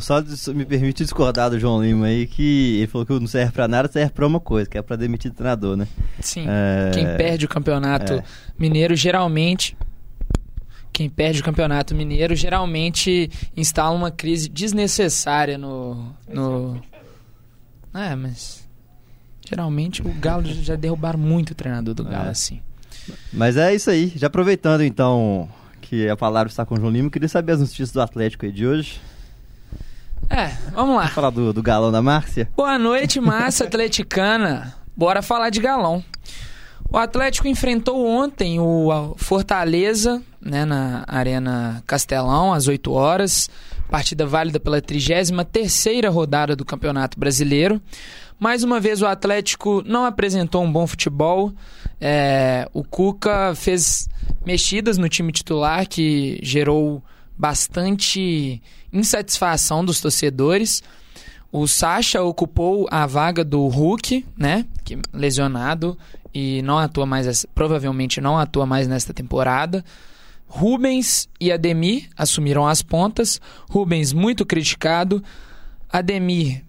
só 0.00 0.22
me 0.52 0.64
permite 0.64 1.02
discordar 1.02 1.50
do 1.50 1.58
João 1.58 1.82
Lima 1.82 2.06
aí, 2.06 2.26
que 2.28 2.76
ele 2.76 2.86
falou 2.86 3.04
que 3.04 3.12
não 3.18 3.26
serve 3.26 3.50
pra 3.50 3.66
nada, 3.66 3.90
serve 3.90 4.12
pra 4.12 4.26
uma 4.26 4.38
coisa, 4.38 4.68
que 4.68 4.78
é 4.78 4.82
pra 4.82 4.94
demitir 4.94 5.32
o 5.32 5.34
treinador, 5.34 5.74
né? 5.74 5.88
Sim. 6.20 6.44
É... 6.46 6.90
Quem 6.92 7.04
perde 7.16 7.46
o 7.46 7.48
campeonato 7.48 8.12
é. 8.12 8.24
mineiro 8.58 8.94
geralmente 8.94 9.76
quem 10.94 11.10
perde 11.10 11.40
o 11.40 11.44
campeonato 11.44 11.92
mineiro 11.92 12.36
geralmente 12.36 13.28
instala 13.56 13.90
uma 13.90 14.12
crise 14.12 14.48
desnecessária 14.48 15.58
no. 15.58 16.14
no... 16.28 16.80
É, 17.92 18.14
mas. 18.14 18.64
Geralmente 19.46 20.00
o 20.00 20.14
Galo 20.14 20.44
já 20.46 20.76
derrubaram 20.76 21.18
muito 21.18 21.50
o 21.50 21.54
treinador 21.54 21.94
do 21.94 22.04
Galo, 22.04 22.28
é. 22.28 22.30
assim. 22.30 22.62
Mas 23.32 23.56
é 23.56 23.74
isso 23.74 23.90
aí. 23.90 24.12
Já 24.14 24.28
aproveitando 24.28 24.82
então 24.82 25.48
que 25.82 26.08
a 26.08 26.16
palavra 26.16 26.48
está 26.48 26.64
com 26.64 26.76
o 26.76 26.78
João 26.78 26.92
Lima, 26.92 27.10
queria 27.10 27.28
saber 27.28 27.52
as 27.52 27.60
notícias 27.60 27.90
do 27.90 28.00
Atlético 28.00 28.46
aí 28.46 28.52
de 28.52 28.64
hoje. 28.64 29.00
É, 30.30 30.46
vamos 30.72 30.94
lá. 30.94 31.02
Vamos 31.02 31.12
falar 31.12 31.30
do, 31.30 31.52
do 31.52 31.62
galão 31.62 31.90
da 31.90 32.00
Márcia? 32.00 32.48
Boa 32.56 32.78
noite, 32.78 33.20
massa 33.20 33.64
atleticana. 33.66 34.74
Bora 34.96 35.20
falar 35.22 35.50
de 35.50 35.60
galão. 35.60 36.02
O 36.88 36.96
Atlético 36.96 37.48
enfrentou 37.48 38.06
ontem 38.06 38.60
o 38.60 39.14
Fortaleza, 39.16 40.22
né, 40.44 40.64
na 40.64 41.04
Arena 41.08 41.82
Castelão, 41.86 42.52
às 42.52 42.68
8 42.68 42.92
horas. 42.92 43.48
Partida 43.90 44.26
válida 44.26 44.60
pela 44.60 44.80
33ª 44.80 46.10
rodada 46.10 46.54
do 46.54 46.64
Campeonato 46.64 47.18
Brasileiro. 47.18 47.80
Mais 48.38 48.62
uma 48.62 48.80
vez 48.80 49.00
o 49.00 49.06
Atlético 49.06 49.82
não 49.86 50.04
apresentou 50.04 50.62
um 50.62 50.70
bom 50.70 50.86
futebol. 50.86 51.52
É, 52.00 52.68
o 52.72 52.82
Cuca 52.84 53.54
fez 53.54 54.08
mexidas 54.44 54.98
no 54.98 55.08
time 55.08 55.32
titular 55.32 55.86
que 55.88 56.38
gerou 56.42 57.02
bastante 57.38 58.60
insatisfação 58.92 59.84
dos 59.84 60.00
torcedores. 60.00 60.82
O 61.50 61.66
Sacha 61.66 62.20
ocupou 62.22 62.88
a 62.90 63.06
vaga 63.06 63.44
do 63.44 63.66
Hulk, 63.68 64.26
né? 64.36 64.66
Que 64.84 64.98
lesionado 65.12 65.96
e 66.34 66.60
não 66.62 66.78
atua 66.78 67.06
mais, 67.06 67.46
provavelmente 67.54 68.20
não 68.20 68.36
atua 68.36 68.66
mais 68.66 68.88
nesta 68.88 69.14
temporada. 69.14 69.84
Rubens 70.56 71.28
e 71.40 71.50
Ademir 71.50 72.08
assumiram 72.16 72.64
as 72.64 72.80
pontas. 72.80 73.40
Rubens 73.68 74.12
muito 74.12 74.46
criticado, 74.46 75.20
Ademir 75.92 76.62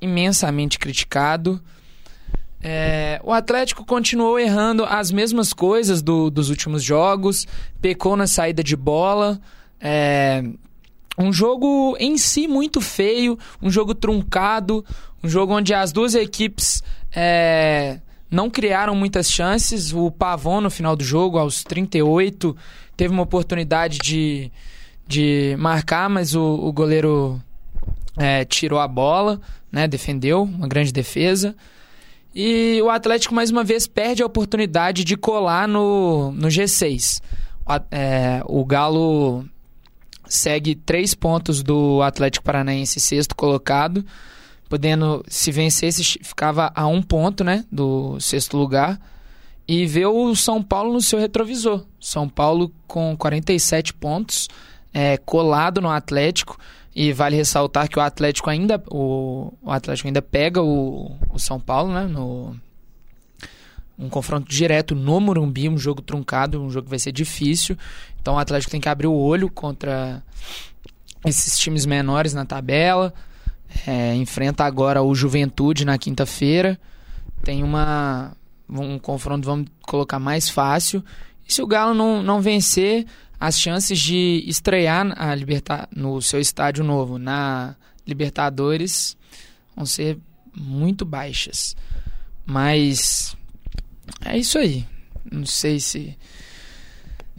imensamente 0.00 0.78
criticado. 0.78 1.60
É, 2.62 3.20
o 3.24 3.32
Atlético 3.32 3.84
continuou 3.84 4.38
errando 4.38 4.84
as 4.84 5.10
mesmas 5.10 5.52
coisas 5.52 6.00
do, 6.00 6.30
dos 6.30 6.48
últimos 6.48 6.84
jogos, 6.84 7.44
pecou 7.82 8.16
na 8.16 8.28
saída 8.28 8.62
de 8.62 8.76
bola. 8.76 9.40
É, 9.80 10.40
um 11.18 11.32
jogo 11.32 11.96
em 11.98 12.16
si 12.16 12.46
muito 12.46 12.80
feio, 12.80 13.36
um 13.60 13.68
jogo 13.68 13.96
truncado, 13.96 14.84
um 15.24 15.28
jogo 15.28 15.54
onde 15.54 15.74
as 15.74 15.90
duas 15.90 16.14
equipes 16.14 16.84
é, 17.10 17.98
não 18.30 18.50
criaram 18.50 18.94
muitas 18.94 19.30
chances. 19.30 19.92
O 19.92 20.10
Pavon, 20.10 20.60
no 20.60 20.70
final 20.70 20.96
do 20.96 21.04
jogo, 21.04 21.38
aos 21.38 21.62
38, 21.62 22.56
teve 22.96 23.12
uma 23.12 23.22
oportunidade 23.22 23.98
de, 23.98 24.50
de 25.06 25.56
marcar, 25.58 26.08
mas 26.08 26.34
o, 26.34 26.42
o 26.42 26.72
goleiro 26.72 27.40
é, 28.16 28.44
tirou 28.44 28.78
a 28.78 28.88
bola, 28.88 29.40
né, 29.70 29.86
defendeu, 29.86 30.42
uma 30.42 30.68
grande 30.68 30.92
defesa. 30.92 31.54
E 32.34 32.80
o 32.82 32.90
Atlético, 32.90 33.34
mais 33.34 33.50
uma 33.50 33.62
vez, 33.62 33.86
perde 33.86 34.22
a 34.22 34.26
oportunidade 34.26 35.04
de 35.04 35.16
colar 35.16 35.68
no, 35.68 36.32
no 36.32 36.48
G6. 36.48 37.20
O, 37.64 37.72
é, 37.90 38.42
o 38.46 38.64
Galo 38.64 39.44
segue 40.26 40.74
três 40.74 41.14
pontos 41.14 41.62
do 41.62 42.02
Atlético 42.02 42.44
Paranaense, 42.44 42.98
sexto 42.98 43.36
colocado, 43.36 44.04
podendo, 44.68 45.24
se 45.28 45.50
vencesse, 45.50 46.18
ficava 46.22 46.72
a 46.74 46.86
um 46.86 47.02
ponto, 47.02 47.44
né, 47.44 47.64
do 47.70 48.18
sexto 48.20 48.56
lugar. 48.56 49.00
E 49.66 49.86
ver 49.86 50.06
o 50.06 50.34
São 50.34 50.62
Paulo 50.62 50.92
no 50.92 51.00
seu 51.00 51.18
retrovisor. 51.18 51.84
São 51.98 52.28
Paulo 52.28 52.70
com 52.86 53.16
47 53.16 53.94
pontos, 53.94 54.48
é, 54.92 55.16
colado 55.16 55.80
no 55.80 55.88
Atlético. 55.88 56.58
E 56.94 57.12
vale 57.12 57.34
ressaltar 57.34 57.88
que 57.88 57.98
o 57.98 58.02
Atlético 58.02 58.50
ainda, 58.50 58.82
o, 58.88 59.52
o 59.62 59.70
Atlético 59.70 60.06
ainda 60.06 60.22
pega 60.22 60.62
o, 60.62 61.16
o 61.30 61.38
São 61.38 61.58
Paulo, 61.58 61.92
né, 61.92 62.06
no, 62.06 62.54
um 63.98 64.08
confronto 64.08 64.48
direto 64.50 64.94
no 64.94 65.20
Morumbi, 65.20 65.68
um 65.68 65.78
jogo 65.78 66.02
truncado, 66.02 66.62
um 66.62 66.70
jogo 66.70 66.84
que 66.84 66.90
vai 66.90 66.98
ser 66.98 67.12
difícil. 67.12 67.76
Então 68.20 68.34
o 68.34 68.38
Atlético 68.38 68.70
tem 68.70 68.80
que 68.80 68.88
abrir 68.88 69.06
o 69.06 69.14
olho 69.14 69.48
contra 69.50 70.22
esses 71.24 71.58
times 71.58 71.86
menores 71.86 72.34
na 72.34 72.44
tabela. 72.44 73.14
É, 73.86 74.14
enfrenta 74.14 74.64
agora 74.64 75.02
o 75.02 75.14
Juventude 75.14 75.84
na 75.84 75.98
quinta-feira. 75.98 76.78
Tem 77.42 77.62
uma 77.62 78.36
um 78.68 78.98
confronto, 78.98 79.44
vamos 79.44 79.68
colocar, 79.82 80.18
mais 80.18 80.48
fácil. 80.48 81.04
E 81.46 81.52
se 81.52 81.62
o 81.62 81.66
Galo 81.66 81.94
não, 81.94 82.22
não 82.22 82.40
vencer, 82.40 83.06
as 83.38 83.58
chances 83.58 83.98
de 83.98 84.42
estrear 84.46 85.12
a 85.16 85.34
Liberta 85.34 85.88
no 85.94 86.20
seu 86.22 86.40
estádio 86.40 86.82
novo 86.82 87.18
na 87.18 87.76
Libertadores 88.06 89.16
vão 89.76 89.84
ser 89.84 90.18
muito 90.56 91.04
baixas. 91.04 91.76
Mas 92.46 93.36
é 94.24 94.38
isso 94.38 94.58
aí. 94.58 94.86
Não 95.30 95.46
sei 95.46 95.80
se 95.80 96.16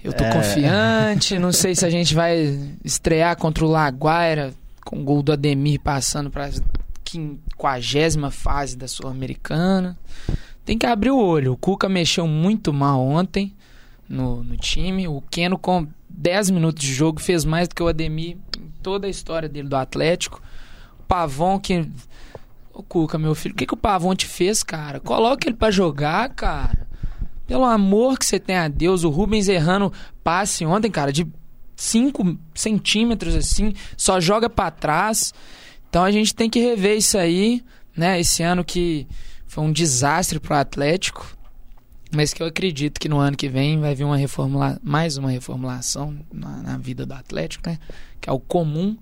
eu 0.03 0.13
tô 0.13 0.23
é... 0.23 0.31
confiante, 0.31 1.39
não 1.39 1.51
sei 1.51 1.75
se 1.75 1.85
a 1.85 1.89
gente 1.89 2.13
vai 2.13 2.59
estrear 2.83 3.35
contra 3.37 3.65
o 3.65 3.69
Laguaira 3.69 4.53
com 4.85 5.01
o 5.01 5.03
gol 5.03 5.21
do 5.21 5.33
Ademir 5.33 5.81
passando 5.81 6.29
para 6.29 6.49
quinquagésima 7.03 8.31
fase 8.31 8.77
da 8.77 8.87
Sul-Americana. 8.87 9.97
Tem 10.63 10.77
que 10.77 10.85
abrir 10.85 11.11
o 11.11 11.19
olho. 11.19 11.53
O 11.53 11.57
Cuca 11.57 11.89
mexeu 11.89 12.25
muito 12.25 12.71
mal 12.71 13.01
ontem 13.01 13.53
no, 14.07 14.43
no 14.43 14.55
time. 14.55 15.07
O 15.07 15.21
Keno, 15.29 15.57
com 15.57 15.87
10 16.09 16.51
minutos 16.51 16.83
de 16.83 16.93
jogo, 16.93 17.19
fez 17.19 17.43
mais 17.43 17.67
do 17.67 17.75
que 17.75 17.83
o 17.83 17.87
Ademir 17.87 18.37
em 18.57 18.71
toda 18.81 19.07
a 19.07 19.09
história 19.09 19.49
dele 19.49 19.67
do 19.67 19.75
Atlético. 19.75 20.41
O 20.99 21.03
Pavon, 21.03 21.59
que 21.59 21.89
Ô, 22.75 22.83
Cuca, 22.83 23.17
meu 23.17 23.33
filho, 23.33 23.53
o 23.53 23.57
que, 23.57 23.65
que 23.65 23.73
o 23.73 23.77
Pavon 23.77 24.13
te 24.13 24.27
fez, 24.27 24.61
cara? 24.61 24.99
Coloca 24.99 25.47
ele 25.47 25.55
para 25.55 25.71
jogar, 25.71 26.29
cara. 26.29 26.85
Pelo 27.47 27.63
amor 27.63 28.19
que 28.19 28.25
você 28.25 28.37
tem 28.37 28.57
a 28.57 28.67
Deus. 28.67 29.05
O 29.05 29.09
Rubens 29.09 29.47
errando 29.47 29.93
passe 30.21 30.65
ontem, 30.65 30.91
cara, 30.91 31.13
de 31.13 31.25
5 31.75 32.37
centímetros 32.53 33.35
assim, 33.35 33.73
só 33.97 34.19
joga 34.19 34.49
para 34.49 34.71
trás. 34.71 35.33
Então 35.89 36.03
a 36.03 36.11
gente 36.11 36.33
tem 36.33 36.49
que 36.49 36.59
rever 36.59 36.97
isso 36.97 37.17
aí, 37.17 37.63
né? 37.95 38.19
Esse 38.19 38.43
ano 38.43 38.63
que 38.63 39.07
foi 39.47 39.63
um 39.63 39.71
desastre 39.71 40.39
pro 40.39 40.55
Atlético. 40.55 41.35
Mas 42.11 42.33
que 42.33 42.41
eu 42.41 42.47
acredito 42.47 42.99
que 42.99 43.09
no 43.09 43.17
ano 43.17 43.35
que 43.35 43.49
vem 43.49 43.79
vai 43.79 43.95
vir 43.95 44.03
uma 44.03 44.17
reformula 44.17 44.79
mais 44.83 45.17
uma 45.17 45.31
reformulação 45.31 46.17
na, 46.31 46.61
na 46.61 46.77
vida 46.77 47.05
do 47.05 47.13
Atlético, 47.13 47.69
né? 47.69 47.77
Que 48.21 48.29
é 48.29 48.33
o 48.33 48.39
comum. 48.39 48.97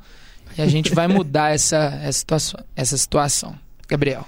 E 0.58 0.62
a 0.62 0.68
gente 0.68 0.94
vai 0.94 1.08
mudar 1.08 1.52
essa, 1.54 2.00
essa, 2.02 2.20
situação, 2.20 2.60
essa 2.76 2.98
situação. 2.98 3.60
Gabriel. 3.88 4.26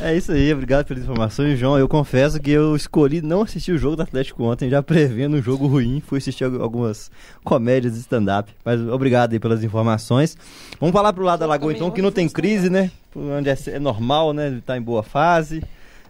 É 0.00 0.16
isso 0.16 0.30
aí, 0.30 0.52
obrigado 0.52 0.86
pelas 0.86 1.02
informações, 1.02 1.58
João. 1.58 1.76
Eu 1.76 1.88
confesso 1.88 2.38
que 2.38 2.50
eu 2.50 2.76
escolhi 2.76 3.20
não 3.20 3.42
assistir 3.42 3.72
o 3.72 3.78
jogo 3.78 3.96
do 3.96 4.02
Atlético 4.02 4.44
ontem, 4.44 4.70
já 4.70 4.80
prevendo 4.82 5.36
um 5.36 5.42
jogo 5.42 5.66
ruim. 5.66 6.00
Fui 6.06 6.18
assistir 6.18 6.44
algumas 6.44 7.10
comédias 7.42 7.94
de 7.94 8.00
stand-up. 8.00 8.52
Mas 8.64 8.80
obrigado 8.80 9.32
aí 9.32 9.40
pelas 9.40 9.64
informações. 9.64 10.36
Vamos 10.78 10.92
falar 10.92 11.12
pro 11.12 11.24
lado 11.24 11.40
da 11.40 11.46
Lagoa 11.46 11.72
então, 11.72 11.90
que 11.90 12.00
não 12.00 12.12
tem 12.12 12.28
crise, 12.28 12.70
né? 12.70 12.90
Onde 13.14 13.50
é, 13.50 13.56
é 13.66 13.78
normal, 13.78 14.32
né? 14.32 14.46
Ele 14.46 14.60
tá 14.60 14.76
em 14.76 14.82
boa 14.82 15.02
fase. 15.02 15.62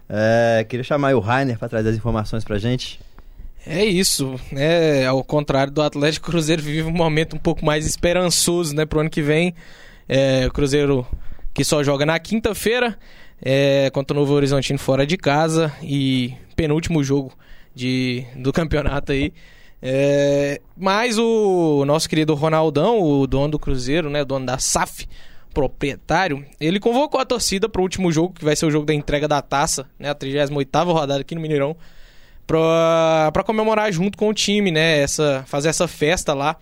É, 0.07 0.65
queria 0.69 0.83
chamar 0.83 1.15
o 1.15 1.19
Rainer 1.19 1.57
para 1.57 1.69
trazer 1.69 1.89
as 1.89 1.95
informações 1.95 2.43
pra 2.43 2.57
gente. 2.59 2.99
É 3.65 3.83
isso, 3.83 4.39
né? 4.51 5.05
Ao 5.05 5.23
contrário 5.23 5.73
do 5.73 5.81
Atlético, 5.81 6.27
o 6.27 6.31
Cruzeiro 6.31 6.61
vive 6.61 6.83
um 6.83 6.91
momento 6.91 7.35
um 7.35 7.39
pouco 7.39 7.65
mais 7.65 7.85
esperançoso, 7.85 8.75
né? 8.75 8.85
Pro 8.85 8.99
ano 8.99 9.09
que 9.09 9.21
vem. 9.21 9.53
É, 10.07 10.45
o 10.47 10.51
Cruzeiro 10.51 11.05
que 11.53 11.63
só 11.63 11.83
joga 11.83 12.05
na 12.05 12.17
quinta-feira 12.19 12.97
é, 13.41 13.89
contra 13.91 14.15
o 14.15 14.19
Novo 14.19 14.33
Horizontino 14.33 14.79
fora 14.79 15.05
de 15.05 15.17
casa 15.17 15.73
e 15.81 16.33
penúltimo 16.55 17.03
jogo 17.03 17.31
de, 17.73 18.25
do 18.35 18.51
campeonato 18.51 19.11
aí. 19.11 19.33
É, 19.81 20.61
mas 20.75 21.17
o 21.17 21.85
nosso 21.85 22.09
querido 22.09 22.33
Ronaldão, 22.35 23.01
o 23.01 23.25
dono 23.25 23.51
do 23.51 23.59
Cruzeiro, 23.59 24.09
né, 24.09 24.25
dono 24.25 24.45
da 24.45 24.57
SAF, 24.57 25.07
proprietário, 25.53 26.45
ele 26.59 26.79
convocou 26.79 27.19
a 27.19 27.25
torcida 27.25 27.67
para 27.67 27.79
o 27.79 27.83
último 27.83 28.11
jogo, 28.11 28.33
que 28.33 28.45
vai 28.45 28.55
ser 28.55 28.65
o 28.65 28.71
jogo 28.71 28.85
da 28.85 28.93
entrega 28.93 29.27
da 29.27 29.41
taça, 29.41 29.87
né, 29.97 30.09
a 30.09 30.15
38ª 30.15 30.85
rodada 30.85 31.21
aqui 31.21 31.33
no 31.33 31.41
Mineirão, 31.41 31.75
para 32.45 33.43
comemorar 33.45 33.91
junto 33.91 34.17
com 34.17 34.29
o 34.29 34.33
time, 34.33 34.71
né, 34.71 34.99
essa, 34.99 35.43
fazer 35.47 35.69
essa 35.69 35.87
festa 35.87 36.33
lá 36.33 36.57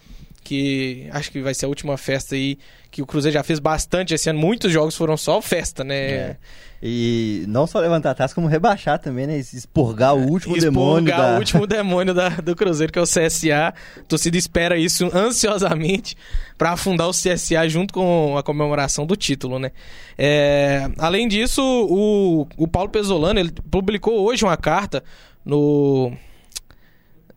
que 0.48 1.10
acho 1.12 1.30
que 1.30 1.42
vai 1.42 1.54
ser 1.54 1.66
a 1.66 1.68
última 1.68 1.98
festa 1.98 2.34
aí 2.34 2.58
que 2.90 3.02
o 3.02 3.06
Cruzeiro 3.06 3.34
já 3.34 3.44
fez 3.44 3.60
bastante 3.60 4.14
esse 4.14 4.30
ano. 4.30 4.40
Muitos 4.40 4.72
jogos 4.72 4.96
foram 4.96 5.18
só 5.18 5.42
festa, 5.42 5.84
né? 5.84 5.98
É. 5.98 6.38
E 6.82 7.44
não 7.50 7.68
só 7.68 7.80
levantar 7.80 8.12
a 8.12 8.16
taça, 8.16 8.34
como 8.34 8.48
rebaixar 8.48 8.98
também, 8.98 9.28
né? 9.28 9.38
Expurgar 9.38 10.16
o 10.16 10.20
último 10.20 10.56
Expurgar 10.56 10.62
demônio. 10.62 11.10
Expurgar 11.10 11.32
da... 11.32 11.36
o 11.36 11.40
último 11.40 11.68
demônio 11.68 12.14
da, 12.14 12.30
do 12.30 12.56
Cruzeiro, 12.56 12.94
que 12.94 12.98
é 12.98 13.02
o 13.02 13.06
CSA. 13.06 13.74
A 13.98 14.02
torcida 14.08 14.38
espera 14.38 14.78
isso 14.78 15.10
ansiosamente 15.14 16.16
para 16.58 16.72
afundar 16.72 17.10
o 17.10 17.12
CSA 17.12 17.68
junto 17.68 17.94
com 17.94 18.38
a 18.38 18.44
comemoração 18.44 19.06
do 19.06 19.18
título, 19.18 19.60
né? 19.60 19.72
É... 20.18 20.90
Além 20.98 21.28
disso, 21.28 21.62
o, 21.62 22.48
o 22.56 22.68
Paulo 22.70 22.90
Pesolano 22.90 23.38
ele 23.38 23.52
publicou 23.70 24.26
hoje 24.26 24.46
uma 24.46 24.56
carta 24.56 25.04
no. 25.44 26.14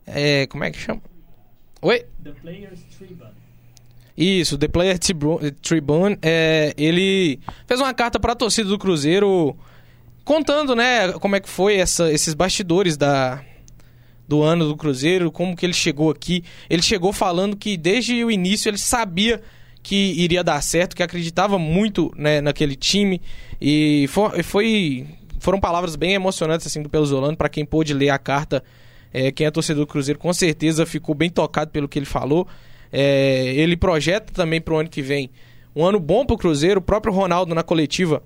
É, 0.07 0.46
como 0.46 0.62
é 0.62 0.70
que 0.70 0.79
chama? 0.79 1.03
Oi? 1.83 2.05
The 2.23 2.31
Players 2.43 2.81
Tribune. 2.97 3.31
Isso, 4.16 4.59
The 4.59 4.69
Player 4.69 4.99
Tribune. 5.62 6.19
É, 6.21 6.75
ele 6.77 7.40
fez 7.66 7.81
uma 7.81 7.95
carta 7.95 8.21
para 8.21 8.33
a 8.33 8.37
torcida 8.37 8.69
do 8.69 8.79
Cruzeiro 8.79 9.57
contando, 10.25 10.77
né, 10.77 11.12
como 11.14 11.37
é 11.37 11.40
que 11.40 11.49
foi 11.49 11.77
essa, 11.77 12.12
esses 12.12 12.35
bastidores 12.35 12.97
da, 12.97 13.43
do 14.29 14.43
ano 14.43 14.69
do 14.69 14.77
Cruzeiro, 14.77 15.33
como 15.33 15.57
que 15.57 15.64
ele 15.64 15.73
chegou 15.73 16.11
aqui. 16.11 16.45
Ele 16.69 16.83
chegou 16.83 17.12
falando 17.12 17.57
que 17.57 17.77
desde 17.77 18.23
o 18.23 18.31
início 18.31 18.69
ele 18.69 18.79
sabia 18.79 19.40
que 19.83 19.97
iria 19.97 20.45
dar 20.45 20.62
certo, 20.62 20.95
que 20.95 21.03
acreditava 21.03 21.59
muito 21.59 22.12
né, 22.14 22.43
naquele 22.43 22.77
time 22.77 23.23
e 23.59 24.07
foi, 24.09 24.43
foi, 24.43 25.07
foram 25.38 25.59
palavras 25.59 25.97
bem 25.97 26.12
emocionantes 26.12 26.66
assim 26.66 26.83
do 26.83 26.90
Pelzolano 26.90 27.37
para 27.37 27.49
quem 27.49 27.64
pôde 27.64 27.95
ler 27.95 28.11
a 28.11 28.19
carta 28.19 28.62
é, 29.12 29.31
quem 29.33 29.46
é 29.46 29.51
torcedor 29.51 29.85
do 29.85 29.87
Cruzeiro 29.87 30.18
com 30.18 30.33
certeza 30.33 30.87
ficou 30.87 31.14
bem 31.14 31.31
tocado 31.31 31.70
pelo 31.70 31.88
que 31.88 31.99
ele 31.99 32.07
falou. 32.07 32.46
É, 32.92 33.53
ele 33.57 33.77
projeta 33.77 34.33
também 34.33 34.61
para 34.61 34.75
o 34.75 34.79
ano 34.79 34.88
que 34.88 35.03
vem 35.03 35.31
um 35.75 35.85
ano 35.85 36.01
bom 36.01 36.25
para 36.25 36.35
o 36.35 36.38
Cruzeiro. 36.38 36.81
O 36.81 36.83
próprio 36.83 37.12
Ronaldo 37.12 37.55
na 37.55 37.62
coletiva 37.62 38.23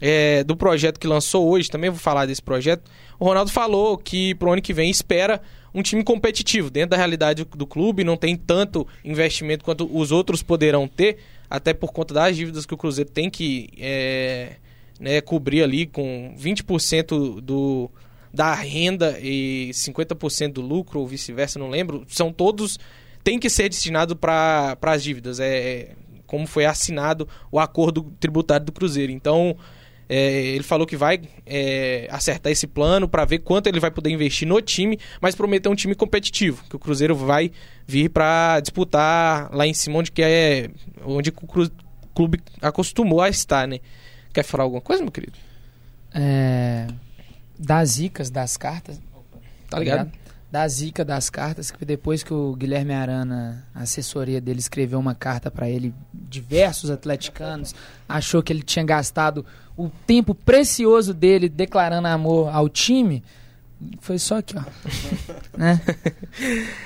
é, 0.00 0.44
do 0.44 0.56
projeto 0.56 0.98
que 0.98 1.06
lançou 1.06 1.48
hoje, 1.48 1.70
também 1.70 1.90
vou 1.90 1.98
falar 1.98 2.26
desse 2.26 2.42
projeto. 2.42 2.90
O 3.18 3.24
Ronaldo 3.24 3.50
falou 3.50 3.96
que 3.98 4.34
para 4.34 4.48
o 4.48 4.52
ano 4.52 4.62
que 4.62 4.72
vem 4.72 4.90
espera 4.90 5.40
um 5.74 5.82
time 5.82 6.02
competitivo 6.02 6.70
dentro 6.70 6.90
da 6.90 6.96
realidade 6.96 7.44
do 7.44 7.66
clube, 7.66 8.04
não 8.04 8.16
tem 8.16 8.36
tanto 8.36 8.86
investimento 9.04 9.64
quanto 9.64 9.88
os 9.92 10.10
outros 10.10 10.42
poderão 10.42 10.88
ter, 10.88 11.18
até 11.48 11.74
por 11.74 11.92
conta 11.92 12.14
das 12.14 12.36
dívidas 12.36 12.64
que 12.64 12.74
o 12.74 12.76
Cruzeiro 12.76 13.10
tem 13.10 13.28
que 13.28 13.68
é, 13.78 14.56
né, 14.98 15.20
cobrir 15.20 15.62
ali 15.62 15.86
com 15.86 16.34
20% 16.38 17.40
do, 17.40 17.90
da 18.38 18.54
renda 18.54 19.18
e 19.20 19.70
50% 19.72 20.52
do 20.52 20.60
lucro, 20.60 21.00
ou 21.00 21.08
vice-versa, 21.08 21.58
não 21.58 21.68
lembro, 21.68 22.04
são 22.06 22.32
todos. 22.32 22.78
tem 23.24 23.36
que 23.36 23.50
ser 23.50 23.68
destinado 23.68 24.14
para 24.14 24.78
as 24.80 25.02
dívidas. 25.02 25.40
É, 25.40 25.58
é, 25.58 25.92
como 26.24 26.46
foi 26.46 26.64
assinado 26.64 27.28
o 27.50 27.58
acordo 27.58 28.12
tributário 28.20 28.64
do 28.64 28.70
Cruzeiro. 28.70 29.10
Então, 29.10 29.56
é, 30.08 30.30
ele 30.30 30.62
falou 30.62 30.86
que 30.86 30.96
vai 30.96 31.20
é, 31.44 32.06
acertar 32.12 32.52
esse 32.52 32.68
plano 32.68 33.08
para 33.08 33.24
ver 33.24 33.40
quanto 33.40 33.66
ele 33.66 33.80
vai 33.80 33.90
poder 33.90 34.10
investir 34.10 34.46
no 34.46 34.60
time, 34.62 35.00
mas 35.20 35.34
prometer 35.34 35.68
um 35.68 35.74
time 35.74 35.96
competitivo, 35.96 36.62
que 36.70 36.76
o 36.76 36.78
Cruzeiro 36.78 37.16
vai 37.16 37.50
vir 37.88 38.08
para 38.08 38.60
disputar 38.60 39.52
lá 39.52 39.66
em 39.66 39.74
cima 39.74 39.98
onde 39.98 40.12
que 40.12 40.22
é 40.22 40.70
onde 41.04 41.30
o 41.30 41.70
clube 42.14 42.40
acostumou 42.62 43.20
a 43.20 43.28
estar, 43.28 43.66
né? 43.66 43.80
Quer 44.32 44.44
falar 44.44 44.62
alguma 44.62 44.82
coisa, 44.82 45.02
meu 45.02 45.10
querido? 45.10 45.36
É, 46.14 46.86
das 47.58 47.90
zicas 47.90 48.30
das 48.30 48.56
cartas. 48.56 49.00
Tá 49.68 49.78
ligado? 49.78 50.10
Da 50.50 50.66
zica 50.66 51.04
das 51.04 51.28
cartas, 51.28 51.70
que 51.70 51.84
depois 51.84 52.22
que 52.22 52.32
o 52.32 52.54
Guilherme 52.54 52.94
Arana, 52.94 53.66
a 53.74 53.82
assessoria 53.82 54.40
dele, 54.40 54.60
escreveu 54.60 54.98
uma 54.98 55.14
carta 55.14 55.50
para 55.50 55.68
ele, 55.68 55.92
diversos 56.14 56.90
atleticanos, 56.90 57.74
achou 58.08 58.42
que 58.42 58.50
ele 58.50 58.62
tinha 58.62 58.84
gastado 58.84 59.44
o 59.76 59.90
tempo 60.06 60.34
precioso 60.34 61.12
dele 61.12 61.50
declarando 61.50 62.08
amor 62.08 62.48
ao 62.48 62.66
time. 62.66 63.22
Foi 64.00 64.18
só 64.18 64.38
aqui, 64.38 64.54
ó. 64.56 64.62
né? 65.56 65.80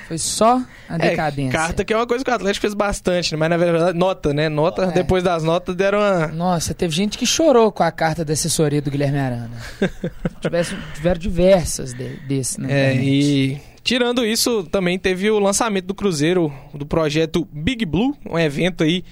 Foi 0.07 0.17
só 0.17 0.61
a 0.87 0.95
é, 0.95 1.09
decadência. 1.09 1.49
É, 1.49 1.51
carta 1.51 1.83
que 1.83 1.93
é 1.93 1.97
uma 1.97 2.05
coisa 2.05 2.23
que 2.23 2.29
o 2.29 2.33
Atlético 2.33 2.61
fez 2.61 2.73
bastante, 2.73 3.31
né? 3.31 3.37
mas 3.37 3.49
na 3.49 3.57
verdade, 3.57 3.97
nota, 3.97 4.33
né? 4.33 4.49
Nota, 4.49 4.83
é. 4.83 4.91
depois 4.91 5.23
das 5.23 5.43
notas 5.43 5.75
deram 5.75 5.99
uma. 5.99 6.27
Nossa, 6.27 6.73
teve 6.73 6.93
gente 6.93 7.17
que 7.17 7.25
chorou 7.25 7.71
com 7.71 7.83
a 7.83 7.91
carta 7.91 8.23
da 8.23 8.33
assessoria 8.33 8.81
do 8.81 8.91
Guilherme 8.91 9.19
Arana. 9.19 9.57
Tivesse, 10.39 10.75
tiveram 10.93 11.19
diversas 11.19 11.93
de, 11.93 12.17
desse, 12.27 12.61
né? 12.61 12.91
É, 12.91 12.95
e 12.95 13.59
tirando 13.83 14.25
isso, 14.25 14.63
também 14.65 14.99
teve 14.99 15.29
o 15.31 15.39
lançamento 15.39 15.85
do 15.85 15.95
Cruzeiro, 15.95 16.53
do 16.73 16.85
projeto 16.85 17.47
Big 17.51 17.85
Blue, 17.85 18.15
um 18.29 18.37
evento 18.37 18.83
aí 18.83 19.03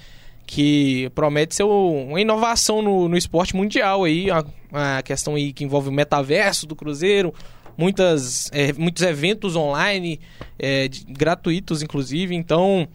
que 0.46 1.10
promete 1.14 1.54
ser 1.54 1.62
uma 1.62 2.20
inovação 2.20 2.82
no, 2.82 3.08
no 3.08 3.16
esporte 3.16 3.56
mundial 3.56 4.04
aí, 4.04 4.30
a, 4.30 4.44
a 4.98 5.02
questão 5.02 5.34
aí 5.34 5.52
que 5.52 5.64
envolve 5.64 5.88
o 5.88 5.92
metaverso 5.92 6.66
do 6.66 6.76
Cruzeiro, 6.76 7.32
muitas, 7.76 8.50
é, 8.52 8.72
muitos 8.72 9.02
eventos 9.02 9.56
online, 9.56 10.20
é, 10.58 10.88
de, 10.88 11.04
gratuitos 11.04 11.82
inclusive, 11.82 12.34
então 12.34 12.88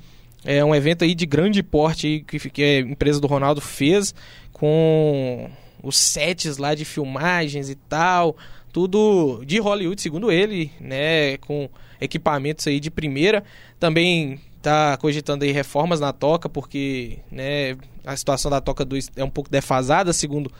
é 0.45 0.63
um 0.63 0.73
evento 0.73 1.03
aí 1.03 1.13
de 1.13 1.25
grande 1.25 1.61
porte 1.61 2.23
que, 2.27 2.39
que 2.49 2.63
a 2.63 2.79
empresa 2.79 3.19
do 3.19 3.27
Ronaldo 3.27 3.61
fez 3.61 4.13
com 4.53 5.49
os 5.83 5.97
sets 5.97 6.57
lá 6.57 6.73
de 6.73 6.85
filmagens 6.85 7.69
e 7.69 7.75
tal, 7.75 8.35
tudo 8.71 9.43
de 9.45 9.59
Hollywood, 9.59 10.01
segundo 10.01 10.31
ele, 10.31 10.71
né, 10.79 11.37
com 11.37 11.69
equipamentos 11.99 12.67
aí 12.67 12.79
de 12.79 12.91
primeira. 12.91 13.43
Também 13.79 14.39
está 14.57 14.97
cogitando 14.97 15.45
aí 15.45 15.51
reformas 15.51 15.99
na 15.99 16.11
toca, 16.11 16.49
porque 16.49 17.19
né, 17.31 17.77
a 18.05 18.15
situação 18.15 18.51
da 18.51 18.61
toca 18.61 18.83
2 18.83 19.11
é 19.15 19.23
um 19.23 19.29
pouco 19.29 19.49
defasada, 19.49 20.13
segundo 20.13 20.51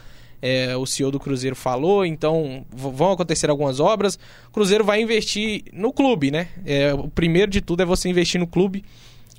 é, 0.41 0.75
o 0.75 0.85
CEO 0.85 1.11
do 1.11 1.19
Cruzeiro 1.19 1.55
falou, 1.55 2.05
então 2.05 2.65
vão 2.69 3.11
acontecer 3.11 3.49
algumas 3.49 3.79
obras. 3.79 4.19
O 4.47 4.51
Cruzeiro 4.51 4.83
vai 4.83 5.01
investir 5.01 5.63
no 5.73 5.91
clube, 5.91 6.31
né? 6.31 6.49
É, 6.65 6.93
o 6.93 7.07
primeiro 7.07 7.51
de 7.51 7.61
tudo 7.61 7.81
é 7.81 7.85
você 7.85 8.09
investir 8.09 8.39
no 8.39 8.47
clube 8.47 8.83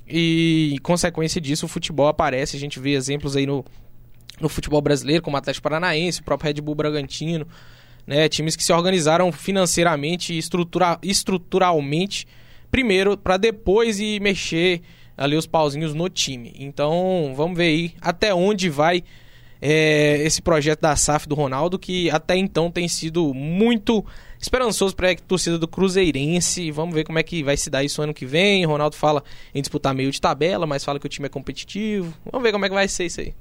e, 0.07 0.73
em 0.73 0.77
consequência 0.79 1.39
disso, 1.39 1.65
o 1.65 1.69
futebol 1.69 2.07
aparece. 2.07 2.57
A 2.57 2.59
gente 2.59 2.79
vê 2.79 2.91
exemplos 2.91 3.35
aí 3.35 3.45
no, 3.45 3.63
no 4.41 4.49
futebol 4.49 4.81
brasileiro, 4.81 5.23
como 5.23 5.35
o 5.35 5.37
Atlético 5.37 5.63
Paranaense, 5.63 6.21
o 6.21 6.23
próprio 6.23 6.51
Red 6.53 6.61
Bull 6.61 6.75
Bragantino, 6.75 7.47
né? 8.05 8.27
Times 8.27 8.55
que 8.55 8.63
se 8.63 8.73
organizaram 8.73 9.31
financeiramente 9.31 10.33
e 10.33 10.37
estrutura, 10.37 10.99
estruturalmente 11.03 12.27
primeiro 12.71 13.17
para 13.17 13.37
depois 13.37 13.99
ir 13.99 14.21
mexer 14.21 14.81
ali 15.17 15.35
os 15.35 15.45
pauzinhos 15.45 15.93
no 15.93 16.09
time. 16.09 16.53
Então, 16.57 17.33
vamos 17.35 17.57
ver 17.57 17.65
aí 17.65 17.93
até 18.01 18.33
onde 18.33 18.69
vai 18.69 19.03
é, 19.61 20.21
esse 20.23 20.41
projeto 20.41 20.81
da 20.81 20.95
SAF 20.95 21.27
do 21.27 21.35
Ronaldo, 21.35 21.77
que 21.77 22.09
até 22.09 22.35
então 22.35 22.71
tem 22.71 22.87
sido 22.87 23.33
muito 23.33 24.05
esperançoso 24.39 24.95
para 24.95 25.11
a 25.11 25.15
torcida 25.15 25.57
do 25.57 25.67
Cruzeirense. 25.67 26.71
Vamos 26.71 26.95
ver 26.95 27.03
como 27.03 27.19
é 27.19 27.23
que 27.23 27.43
vai 27.43 27.57
se 27.57 27.69
dar 27.69 27.83
isso 27.83 28.01
ano 28.01 28.13
que 28.13 28.25
vem. 28.25 28.65
O 28.65 28.69
Ronaldo 28.69 28.95
fala 28.95 29.23
em 29.53 29.61
disputar 29.61 29.93
meio 29.93 30.11
de 30.11 30.21
tabela, 30.21 30.65
mas 30.65 30.83
fala 30.83 30.99
que 30.99 31.05
o 31.05 31.09
time 31.09 31.25
é 31.25 31.29
competitivo. 31.29 32.13
Vamos 32.31 32.43
ver 32.43 32.51
como 32.51 32.65
é 32.65 32.69
que 32.69 32.75
vai 32.75 32.87
ser 32.87 33.05
isso 33.05 33.19
aí. 33.19 33.33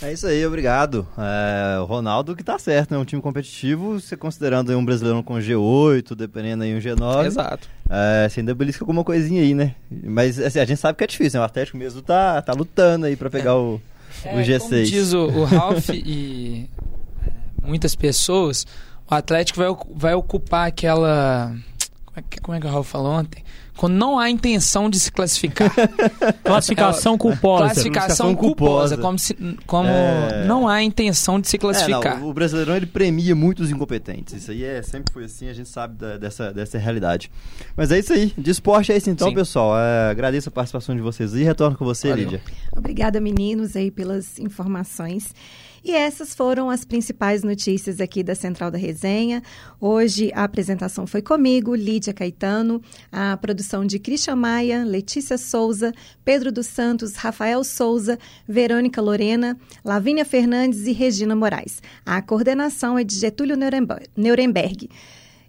É 0.00 0.12
isso 0.12 0.26
aí, 0.26 0.44
obrigado. 0.44 1.06
É, 1.18 1.78
o 1.78 1.84
Ronaldo 1.84 2.34
que 2.34 2.42
tá 2.42 2.58
certo, 2.58 2.92
né? 2.92 2.98
Um 2.98 3.04
time 3.04 3.20
competitivo, 3.20 4.00
você 4.00 4.16
considerando 4.16 4.70
aí 4.70 4.76
um 4.76 4.84
brasileiro 4.84 5.22
com 5.22 5.34
G8, 5.34 6.14
dependendo 6.14 6.64
aí 6.64 6.74
um 6.74 6.78
G9. 6.78 7.26
Exato. 7.26 7.68
É, 7.88 8.28
você 8.28 8.40
ainda 8.40 8.54
belisca 8.54 8.82
alguma 8.82 9.04
coisinha 9.04 9.42
aí, 9.42 9.54
né? 9.54 9.74
Mas 9.90 10.40
assim, 10.40 10.58
a 10.58 10.64
gente 10.64 10.80
sabe 10.80 10.96
que 10.96 11.04
é 11.04 11.06
difícil, 11.06 11.38
né? 11.38 11.44
O 11.44 11.46
Atlético 11.46 11.76
mesmo 11.76 12.00
tá, 12.00 12.40
tá 12.40 12.52
lutando 12.52 13.06
aí 13.06 13.16
para 13.16 13.28
pegar 13.28 13.50
é. 13.50 13.54
o, 13.54 13.80
o 14.26 14.38
G6. 14.38 14.58
Como 14.60 14.84
diz 14.84 15.12
o, 15.12 15.26
o 15.26 15.44
Ralph 15.44 15.88
e 15.94 16.68
é, 17.26 17.66
muitas 17.66 17.94
pessoas, 17.94 18.66
o 19.10 19.14
Atlético 19.14 19.58
vai, 19.58 19.68
vai 19.94 20.14
ocupar 20.14 20.68
aquela... 20.68 21.54
Como 22.04 22.18
é, 22.18 22.22
que, 22.28 22.40
como 22.40 22.56
é 22.56 22.60
que 22.60 22.66
o 22.66 22.70
Ralph 22.70 22.88
falou 22.88 23.12
ontem? 23.12 23.42
Quando 23.76 23.94
não 23.94 24.18
há 24.18 24.28
intenção 24.30 24.88
de 24.88 25.00
se 25.00 25.10
classificar. 25.10 25.72
classificação 26.44 27.16
culposa. 27.16 27.64
Classificação 27.64 28.34
culposa, 28.34 28.96
como, 28.96 29.18
se, 29.18 29.34
como 29.66 29.88
é... 29.88 30.44
não 30.46 30.68
há 30.68 30.82
intenção 30.82 31.40
de 31.40 31.48
se 31.48 31.58
classificar. 31.58 32.16
É, 32.16 32.20
não, 32.20 32.28
o 32.28 32.34
Brasileirão 32.34 32.76
ele 32.76 32.86
premia 32.86 33.34
muitos 33.34 33.70
incompetentes. 33.70 34.34
Isso 34.34 34.50
aí 34.50 34.62
é, 34.62 34.82
sempre 34.82 35.12
foi 35.12 35.24
assim, 35.24 35.48
a 35.48 35.54
gente 35.54 35.68
sabe 35.68 35.96
da, 35.96 36.16
dessa, 36.18 36.52
dessa 36.52 36.78
realidade. 36.78 37.30
Mas 37.76 37.90
é 37.90 37.98
isso 37.98 38.12
aí. 38.12 38.32
De 38.36 38.50
esporte 38.50 38.92
é 38.92 38.96
isso 38.96 39.10
então, 39.10 39.28
Sim. 39.28 39.34
pessoal. 39.34 39.76
É, 39.76 40.10
agradeço 40.10 40.48
a 40.48 40.52
participação 40.52 40.94
de 40.94 41.00
vocês 41.00 41.34
e 41.34 41.42
retorno 41.42 41.76
com 41.76 41.84
você, 41.84 42.10
Valeu. 42.10 42.24
Lídia. 42.24 42.42
Obrigada, 42.76 43.20
meninos, 43.20 43.74
aí 43.74 43.90
pelas 43.90 44.38
informações. 44.38 45.34
E 45.84 45.90
essas 45.90 46.32
foram 46.32 46.70
as 46.70 46.84
principais 46.84 47.42
notícias 47.42 48.00
aqui 48.00 48.22
da 48.22 48.36
Central 48.36 48.70
da 48.70 48.78
Resenha. 48.78 49.42
Hoje 49.80 50.30
a 50.32 50.44
apresentação 50.44 51.08
foi 51.08 51.20
comigo, 51.20 51.74
Lídia 51.74 52.12
Caetano, 52.12 52.80
a 53.10 53.36
produção 53.36 53.84
de 53.84 53.98
Cristian 53.98 54.36
Maia, 54.36 54.84
Letícia 54.84 55.36
Souza, 55.36 55.92
Pedro 56.24 56.52
dos 56.52 56.68
Santos, 56.68 57.16
Rafael 57.16 57.64
Souza, 57.64 58.16
Verônica 58.46 59.02
Lorena, 59.02 59.58
Lavínia 59.84 60.24
Fernandes 60.24 60.86
e 60.86 60.92
Regina 60.92 61.34
Moraes. 61.34 61.82
A 62.06 62.22
coordenação 62.22 62.96
é 62.96 63.02
de 63.02 63.16
Getúlio 63.16 63.56
Nuremberg. 64.16 64.88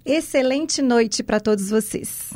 Excelente 0.03 0.81
noite 0.81 1.21
para 1.21 1.39
todos 1.39 1.69
vocês. 1.69 2.33